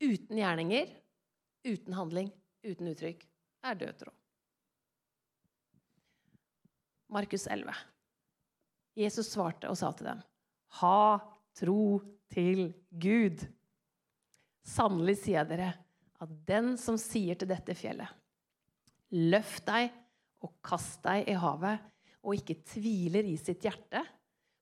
uten 0.00 0.40
gjerninger, 0.40 0.90
uten 1.66 1.94
handling, 1.94 2.30
uten 2.66 2.90
uttrykk, 2.90 3.26
er 3.66 3.78
død 3.78 3.98
tro. 4.00 4.14
Markus 7.10 7.46
11. 7.50 7.74
Jesus 8.98 9.30
svarte 9.32 9.70
og 9.70 9.78
sa 9.78 9.90
til 9.96 10.10
dem, 10.10 10.22
ha 10.80 11.18
tro 11.58 12.00
til 12.30 12.70
Gud. 12.90 13.42
Sannelig 14.66 15.16
sier 15.22 15.40
jeg 15.40 15.50
dere, 15.50 15.70
at 16.20 16.34
den 16.46 16.74
som 16.78 16.98
sier 17.00 17.38
til 17.38 17.50
dette 17.50 17.74
fjellet, 17.74 18.10
løft 19.16 19.66
deg 19.66 19.90
og 20.44 20.54
kast 20.64 21.00
deg 21.06 21.28
i 21.30 21.38
havet, 21.38 21.80
og 22.20 22.36
ikke 22.36 22.60
tviler 22.68 23.26
i 23.26 23.36
sitt 23.40 23.64
hjerte, 23.64 24.02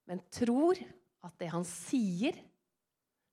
men 0.09 0.23
tror 0.33 0.79
at 1.27 1.35
det 1.41 1.51
han 1.53 1.67
sier, 1.67 2.37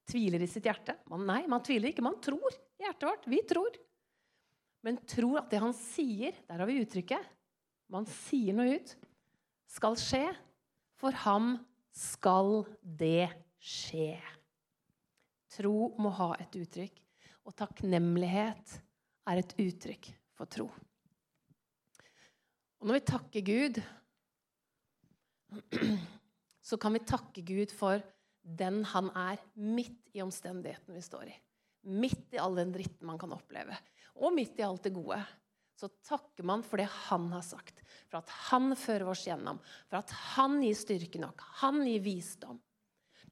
tviler 0.10 0.44
i 0.44 0.50
sitt 0.50 0.66
hjerte 0.68 0.98
man, 1.10 1.24
Nei, 1.26 1.44
man 1.50 1.64
tviler 1.66 1.90
ikke. 1.90 2.04
Man 2.06 2.20
tror 2.22 2.52
i 2.52 2.86
hjertet 2.86 3.08
vårt. 3.08 3.28
Vi 3.32 3.40
tror. 3.48 3.78
Men 4.86 5.00
tror 5.10 5.40
at 5.42 5.50
det 5.50 5.62
han 5.64 5.74
sier 5.74 6.36
Der 6.46 6.62
har 6.62 6.70
vi 6.70 6.78
uttrykket. 6.84 7.32
Man 7.94 8.06
sier 8.10 8.58
noe 8.58 8.76
ut. 8.78 8.94
Skal 9.76 9.98
skje. 10.00 10.26
For 10.96 11.16
ham 11.26 11.58
skal 11.96 12.64
det 12.82 13.28
skje. 13.60 14.16
Tro 15.56 15.92
må 16.00 16.12
ha 16.16 16.32
et 16.40 16.56
uttrykk. 16.60 17.02
Og 17.46 17.54
takknemlighet 17.60 18.80
er 19.30 19.42
et 19.42 19.54
uttrykk 19.62 20.10
for 20.36 20.50
tro. 20.50 20.70
Og 22.80 22.90
når 22.90 22.98
vi 22.98 23.06
takker 23.08 23.46
Gud, 23.46 23.80
så 26.68 26.80
kan 26.82 26.96
vi 26.96 27.06
takke 27.06 27.44
Gud 27.46 27.74
for 27.76 28.02
den 28.46 28.84
han 28.92 29.10
er 29.18 29.42
midt 29.58 30.14
i 30.14 30.22
omstendigheten 30.22 30.96
vi 30.96 31.04
står 31.04 31.32
i. 31.32 31.36
Midt 31.86 32.34
i 32.34 32.42
all 32.42 32.58
den 32.58 32.74
dritten 32.74 33.08
man 33.08 33.20
kan 33.22 33.34
oppleve, 33.34 33.78
og 34.18 34.34
midt 34.34 34.58
i 34.60 34.66
alt 34.66 34.86
det 34.86 34.94
gode. 34.96 35.20
Så 35.76 35.90
takker 36.08 36.46
man 36.48 36.64
for 36.64 36.80
det 36.80 36.88
han 37.10 37.28
har 37.34 37.44
sagt, 37.44 37.82
for 38.08 38.22
at 38.22 38.32
han 38.50 38.72
fører 38.80 39.10
oss 39.12 39.26
gjennom, 39.28 39.60
for 39.90 40.00
at 40.00 40.14
han 40.36 40.62
gir 40.64 40.78
styrke 40.80 41.20
nok, 41.20 41.44
han 41.62 41.82
gir 41.84 42.04
visdom. 42.06 42.62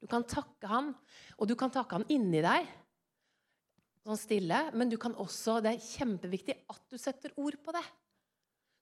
Du 0.03 0.09
kan 0.11 0.25
takke 0.27 0.67
han, 0.67 0.91
og 1.39 1.47
du 1.47 1.55
kan 1.55 1.71
takke 1.71 2.01
han 2.01 2.09
inni 2.11 2.41
deg 2.43 2.67
sånn 4.03 4.19
stille, 4.19 4.57
men 4.75 4.91
du 4.91 4.97
kan 4.99 5.15
også, 5.19 5.61
det 5.63 5.77
er 5.77 5.85
kjempeviktig 5.85 6.57
at 6.71 6.81
du 6.91 6.97
setter 6.99 7.31
ord 7.39 7.55
på 7.63 7.75
det. 7.75 7.83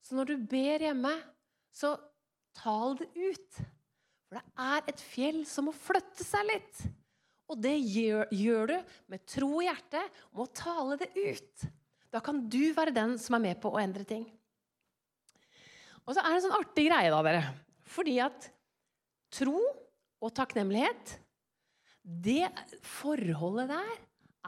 Så 0.01 0.17
når 0.17 0.31
du 0.31 0.47
ber 0.49 0.87
hjemme, 0.87 1.11
så 1.69 1.93
tal 2.57 2.97
det 2.99 3.11
ut. 3.13 3.59
For 4.25 4.39
det 4.39 4.65
er 4.65 4.89
et 4.89 5.03
fjell 5.11 5.43
som 5.45 5.69
må 5.69 5.75
flytte 5.77 6.25
seg 6.25 6.47
litt. 6.49 6.81
Og 7.51 7.59
det 7.61 7.75
gjør, 7.77 8.31
gjør 8.31 8.71
du 8.71 8.75
med 9.11 9.25
tro 9.29 9.51
i 9.59 9.67
hjertet 9.67 10.21
om 10.31 10.43
å 10.45 10.49
tale 10.55 10.97
det 11.01 11.11
ut. 11.13 11.67
Da 12.11 12.19
kan 12.23 12.43
du 12.51 12.73
være 12.75 12.93
den 12.95 13.15
som 13.21 13.37
er 13.37 13.45
med 13.45 13.59
på 13.63 13.71
å 13.71 13.79
endre 13.81 14.03
ting. 14.07 14.25
Og 16.03 16.15
så 16.15 16.21
er 16.21 16.31
det 16.33 16.39
en 16.39 16.45
sånn 16.47 16.57
artig 16.57 16.87
greie, 16.89 17.11
da, 17.13 17.21
dere. 17.23 17.43
Fordi 17.87 18.17
at 18.23 18.47
tro 19.31 19.57
og 20.21 20.33
takknemlighet, 20.35 21.15
det 22.01 22.49
forholdet 22.83 23.71
der 23.71 23.91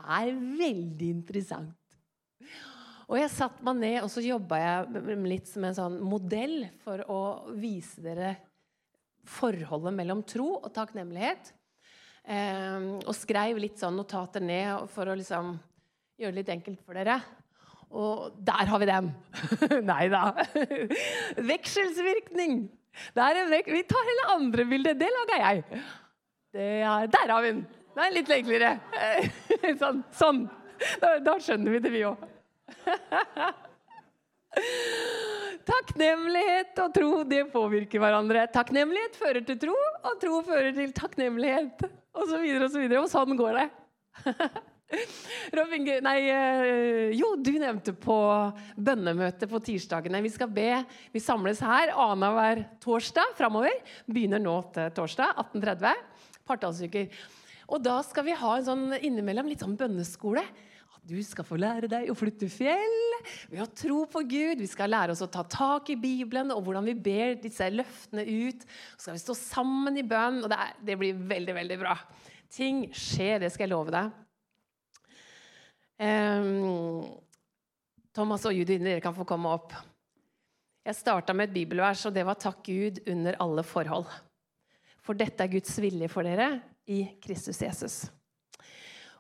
er 0.04 0.32
veldig 0.34 1.10
interessant. 1.19 1.78
Og 3.08 3.19
jeg 3.19 3.32
satte 3.34 3.63
meg 3.65 3.80
ned 3.82 3.97
og 4.02 4.10
så 4.12 4.23
jobba 4.23 4.60
jeg 4.60 5.17
litt 5.28 5.49
som 5.49 5.67
en 5.67 5.76
sånn 5.78 5.99
modell 6.04 6.63
for 6.84 7.04
å 7.12 7.19
vise 7.60 8.02
dere 8.04 8.34
forholdet 9.28 9.95
mellom 9.95 10.23
tro 10.28 10.49
og 10.58 10.71
takknemlighet. 10.76 11.52
Eh, 12.23 12.89
og 13.04 13.13
skrev 13.15 13.60
litt 13.60 13.80
sånn 13.80 13.95
notater 13.99 14.43
ned 14.43 14.89
for 14.91 15.12
å 15.12 15.15
liksom 15.19 15.54
gjøre 16.19 16.34
det 16.34 16.41
litt 16.41 16.54
enkelt 16.56 16.84
for 16.84 16.97
dere. 16.97 17.19
Og 17.93 18.34
der 18.41 18.69
har 18.69 18.82
vi 18.82 18.88
den! 18.89 19.12
Nei 19.91 20.08
da. 20.10 20.32
Vekselsvirkning. 21.51 22.63
Vek 23.13 23.69
vi 23.69 23.84
tar 23.89 24.10
hele 24.10 24.25
andre 24.34 24.65
bildet. 24.69 24.97
Det 24.99 25.10
laga 25.13 25.39
jeg. 25.43 25.84
Det 26.53 26.69
er, 26.82 27.08
der 27.13 27.34
har 27.34 27.41
vi 27.45 27.51
den! 27.53 27.63
Det 27.93 28.01
er 28.01 28.15
litt 28.15 28.32
enklere. 28.34 28.71
Sånn. 29.82 30.01
sånn. 30.17 30.39
Da, 31.01 31.13
da, 31.21 31.36
skjønner 31.41 31.75
vi 31.75 31.82
det, 31.84 31.91
vi 31.93 32.01
òg. 32.10 32.23
Takknemlighet 35.69 36.82
og 36.84 36.95
tro 36.97 37.12
det 37.29 37.43
påvirker 37.53 38.01
hverandre. 38.01 38.47
Takknemlighet 38.53 39.17
fører 39.21 39.45
til 39.45 39.62
tro, 39.62 39.77
og 39.77 40.17
tro 40.21 40.41
fører 40.49 40.73
til 40.75 40.91
takknemlighet. 40.97 41.86
Og 42.17 42.29
så 42.29 42.41
videre 42.41 42.65
og 42.65 42.73
så 42.73 42.82
videre. 42.82 43.06
Og 43.06 43.12
sånn 43.13 43.38
går 43.38 43.62
det. 43.62 43.69
Robin, 45.58 45.88
nei, 46.06 46.17
eh, 46.29 47.13
jo, 47.17 47.34
du 47.39 47.53
nevnte 47.62 47.93
på 47.97 48.17
bønnemøte 48.75 49.49
på 49.49 49.62
tirsdagene. 49.63 50.21
Vi 50.25 50.34
skal 50.34 50.51
be. 50.53 50.69
Vi 51.13 51.21
samles 51.23 51.62
her 51.63 51.93
annenhver 51.93 52.65
torsdag 52.84 53.36
framover. 53.39 53.75
Begynner 54.10 54.41
nå 54.43 54.58
til 54.75 54.91
torsdag 54.97 55.39
18.30. 55.53 56.03
Partallsuker. 56.47 57.23
Og 57.73 57.82
da 57.84 57.99
skal 58.06 58.27
vi 58.27 58.38
ha 58.38 58.58
en 58.58 58.67
sånn 58.67 58.86
innimellom 58.99 59.49
litt 59.49 59.63
sånn 59.63 59.77
bønneskole. 59.79 60.43
At 60.93 61.06
du 61.10 61.17
skal 61.25 61.47
få 61.47 61.58
lære 61.60 61.89
deg 61.91 62.12
å 62.12 62.17
flytte 62.17 62.49
fjell 62.51 62.99
ved 63.51 63.63
å 63.63 63.69
tro 63.71 64.03
på 64.10 64.25
Gud. 64.29 64.62
Vi 64.62 64.69
skal 64.69 64.91
lære 64.93 65.15
oss 65.15 65.23
å 65.25 65.32
ta 65.32 65.45
tak 65.47 65.89
i 65.93 65.99
Bibelen 65.99 66.53
og 66.53 66.65
hvordan 66.67 66.86
vi 66.91 66.97
ber 67.08 67.39
disse 67.41 67.69
løftene 67.73 68.25
ut. 68.27 68.67
Så 68.95 69.08
skal 69.08 69.17
vi 69.17 69.23
stå 69.23 69.38
sammen 69.39 69.97
i 69.99 70.06
bønn, 70.06 70.43
og 70.43 70.51
det, 70.51 70.60
er, 70.60 70.77
det 70.91 70.99
blir 70.99 71.25
veldig, 71.34 71.58
veldig 71.62 71.79
bra. 71.82 71.97
Ting 72.53 72.86
skjer, 72.93 73.39
det 73.41 73.49
skal 73.53 73.65
jeg 73.65 73.73
love 73.73 73.95
deg. 73.95 74.22
Um, 76.01 77.06
Thomas 78.13 78.45
og 78.49 78.56
Judy, 78.56 78.77
dere 78.82 79.01
kan 79.03 79.15
få 79.15 79.25
komme 79.27 79.51
opp. 79.53 79.73
Jeg 80.84 80.97
starta 80.99 81.34
med 81.34 81.49
et 81.49 81.56
bibelvers, 81.56 82.06
og 82.06 82.13
det 82.13 82.25
var 82.25 82.36
'Takk 82.36 82.63
Gud 82.65 82.99
under 83.08 83.38
alle 83.39 83.63
forhold'. 83.63 84.12
For 85.03 85.13
dette 85.13 85.43
er 85.43 85.51
Guds 85.51 85.79
vilje 85.79 86.08
for 86.10 86.23
dere 86.23 86.62
i 86.88 87.19
Kristus 87.21 87.62
Jesus. 87.62 88.12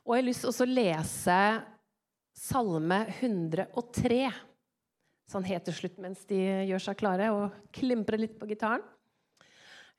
Og 0.03 0.15
jeg 0.15 0.23
har 0.23 0.27
lyst 0.27 0.41
til 0.41 0.65
å 0.65 0.73
lese 0.73 1.37
Salme 2.33 3.05
103, 3.21 4.31
sånn 5.29 5.45
helt 5.47 5.63
til 5.65 5.73
slutt 5.73 5.99
mens 6.01 6.25
de 6.25 6.39
gjør 6.67 6.81
seg 6.81 6.97
klare 6.99 7.29
og 7.31 7.53
klimprer 7.71 8.19
litt 8.19 8.39
på 8.39 8.47
gitaren. 8.49 8.83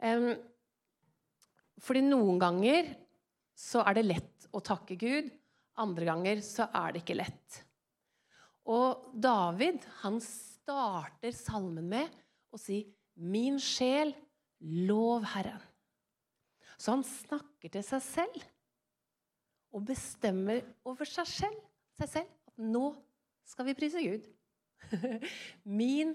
Um, 0.03 0.35
fordi 1.81 2.03
noen 2.05 2.41
ganger 2.43 2.91
så 3.57 3.85
er 3.87 3.95
det 3.95 4.09
lett 4.09 4.49
å 4.53 4.61
takke 4.61 4.99
Gud. 4.99 5.31
Andre 5.81 6.07
ganger 6.07 6.43
så 6.45 6.69
er 6.71 6.95
det 6.95 7.03
ikke 7.03 7.19
lett. 7.19 7.61
Og 8.71 9.11
David 9.13 9.83
han 10.01 10.21
starter 10.23 11.35
salmen 11.37 11.89
med 11.91 12.21
å 12.55 12.61
si 12.61 12.85
'Min 13.17 13.61
sjel, 13.63 14.15
lov 14.61 15.23
Herren'. 15.35 15.63
Så 16.79 16.91
han 16.97 17.05
snakker 17.07 17.71
til 17.71 17.85
seg 17.87 18.03
selv 18.03 18.43
og 19.75 19.85
bestemmer 19.87 20.63
over 20.87 21.07
seg 21.07 21.27
selv, 21.27 21.61
seg 21.99 22.11
selv 22.11 22.31
at 22.49 22.59
nå 22.59 22.95
skal 23.47 23.69
vi 23.69 23.77
prise 23.79 24.03
Gud. 24.03 24.27
Min 25.65 26.15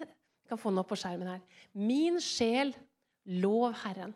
kan 0.49 0.59
få 0.59 0.71
opp 0.75 0.89
på 0.91 0.97
skjermen 0.99 1.29
her. 1.29 1.41
Min 1.73 2.19
sjel, 2.23 2.73
lov 3.25 3.75
Herren. 3.83 4.15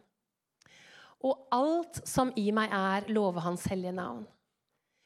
Og 1.23 1.47
alt 1.56 2.01
som 2.08 2.34
i 2.36 2.49
meg 2.51 2.73
er, 2.73 3.08
love 3.13 3.43
Hans 3.43 3.67
hellige 3.71 3.95
navn. 3.95 4.25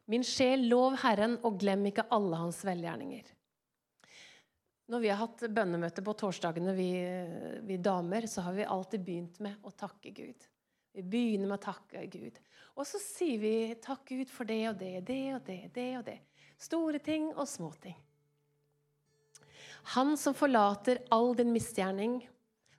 Min 0.08 0.24
sjel, 0.24 0.70
lov 0.72 0.96
Herren, 1.02 1.36
og 1.44 1.58
glem 1.60 1.90
ikke 1.90 2.08
alle 2.16 2.40
hans 2.40 2.62
velgjerninger. 2.64 3.34
Når 4.88 5.02
vi 5.04 5.10
har 5.12 5.20
hatt 5.20 5.44
bønnemøte 5.52 6.04
på 6.04 6.14
torsdagene, 6.16 6.72
vi, 6.78 6.92
vi, 7.68 7.76
damer, 7.84 8.28
så 8.32 8.46
har 8.46 8.56
vi 8.56 8.64
alltid 8.64 9.04
begynt 9.04 9.42
med 9.44 9.68
å 9.68 9.74
takke 9.76 10.14
Gud. 10.16 10.46
Vi 10.96 11.04
begynner 11.04 11.52
med 11.52 11.58
å 11.58 11.66
takke 11.66 12.06
Gud. 12.08 12.40
Og 12.80 12.88
så 12.88 13.02
sier 13.02 13.42
vi 13.42 13.52
'takk 13.76 14.06
Gud 14.08 14.32
for 14.32 14.48
det 14.48 14.62
og 14.70 14.80
det, 14.80 14.94
det 15.06 15.24
og 15.36 15.44
det, 15.44 15.60
det 15.76 15.90
og 16.00 16.06
det'. 16.08 16.24
Store 16.58 17.00
ting 17.04 17.28
og 17.36 17.48
små 17.48 17.74
ting. 17.82 17.98
Han 19.98 20.16
som 20.18 20.34
forlater 20.34 21.04
all 21.12 21.36
din 21.36 21.52
misgjerning, 21.52 22.22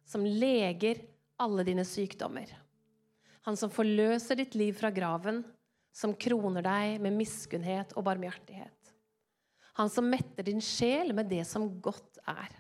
som 0.05 0.25
leger 0.25 1.05
alle 1.37 1.65
dine 1.65 1.85
sykdommer. 1.85 2.49
Han 3.45 3.57
som 3.57 3.71
forløser 3.71 4.41
ditt 4.41 4.57
liv 4.59 4.75
fra 4.81 4.91
graven, 4.91 5.45
som 5.99 6.15
kroner 6.15 6.63
deg 6.63 7.01
med 7.03 7.17
miskunnhet 7.19 7.95
og 7.99 8.07
barmhjertighet. 8.07 8.93
Han 9.79 9.91
som 9.91 10.07
metter 10.11 10.47
din 10.47 10.63
sjel 10.63 11.11
med 11.15 11.31
det 11.31 11.45
som 11.47 11.67
godt 11.83 12.21
er, 12.27 12.53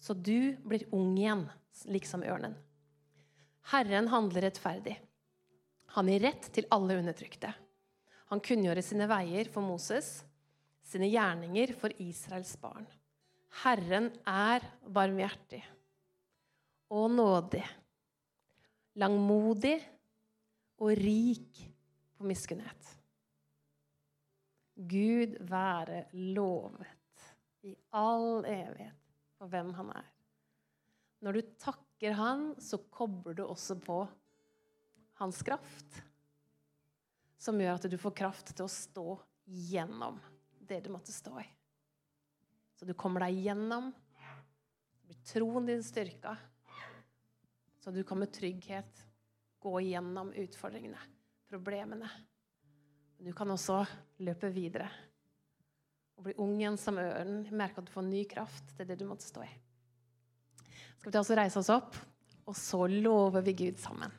så 0.00 0.14
du 0.16 0.56
blir 0.64 0.86
ung 0.96 1.12
igjen, 1.18 1.44
liksom 1.88 2.24
ørnen. 2.24 2.56
Herren 3.68 4.08
handler 4.08 4.46
rettferdig. 4.48 4.96
Han 5.96 6.08
gir 6.08 6.24
rett 6.24 6.48
til 6.54 6.68
alle 6.72 6.96
undertrykte. 7.00 7.50
Han 8.28 8.40
kunngjorde 8.44 8.84
sine 8.84 9.08
veier 9.08 9.48
for 9.52 9.64
Moses, 9.64 10.22
sine 10.84 11.08
gjerninger 11.12 11.74
for 11.76 11.92
Israels 12.00 12.54
barn. 12.60 12.86
Herren 13.64 14.10
er 14.28 14.64
barmhjertig 14.84 15.62
og 16.92 17.10
nådig, 17.12 17.64
langmodig 19.00 19.76
og 20.80 20.94
rik 20.96 21.66
på 22.18 22.26
miskunnhet. 22.26 22.94
Gud 24.74 25.36
være 25.46 26.04
lovet 26.12 27.24
i 27.66 27.74
all 27.94 28.44
evighet 28.46 29.14
for 29.38 29.50
hvem 29.50 29.72
han 29.78 29.90
er. 29.94 30.08
Når 31.22 31.34
du 31.34 31.40
takker 31.58 32.14
han, 32.18 32.52
så 32.62 32.78
kobler 32.94 33.34
du 33.38 33.44
også 33.46 33.78
på 33.82 34.00
hans 35.18 35.40
kraft, 35.46 35.98
som 37.38 37.58
gjør 37.58 37.78
at 37.78 37.88
du 37.90 37.98
får 37.98 38.14
kraft 38.18 38.52
til 38.54 38.66
å 38.66 38.70
stå 38.70 39.06
gjennom 39.70 40.18
det 40.68 40.82
du 40.86 40.92
måtte 40.94 41.14
stå 41.14 41.34
i. 41.42 41.48
Så 42.78 42.86
du 42.86 42.94
kommer 42.94 43.26
deg 43.26 43.40
gjennom, 43.42 43.90
så 44.94 45.10
blir 45.10 45.22
troen 45.26 45.66
din 45.66 45.82
styrka, 45.82 46.36
så 47.82 47.94
du 47.94 48.04
kan 48.06 48.22
med 48.22 48.30
trygghet 48.34 49.06
gå 49.58 49.78
gjennom 49.88 50.30
utfordringene 50.38 51.17
problemene. 51.50 52.08
Men 53.16 53.30
du 53.30 53.34
kan 53.36 53.50
også 53.50 53.82
løpe 54.22 54.50
videre 54.54 54.88
og 56.18 56.26
bli 56.26 56.34
ung 56.42 56.56
igjen 56.58 56.78
som 56.80 56.98
ørnen. 57.00 57.46
Merke 57.54 57.82
at 57.82 57.88
du 57.88 57.94
får 57.94 58.06
ny 58.06 58.24
kraft 58.30 58.76
til 58.76 58.88
det 58.88 58.98
du 59.00 59.06
måtte 59.08 59.26
stå 59.26 59.44
i. 59.46 59.50
Skal 60.98 61.10
vi 61.10 61.14
ta 61.14 61.22
oss 61.22 61.30
og 61.30 61.38
reise 61.38 61.60
oss 61.60 61.70
opp, 61.70 61.98
og 62.48 62.56
så 62.58 62.86
lover 62.90 63.44
vi 63.46 63.54
Gud 63.66 63.78
sammen. 63.80 64.12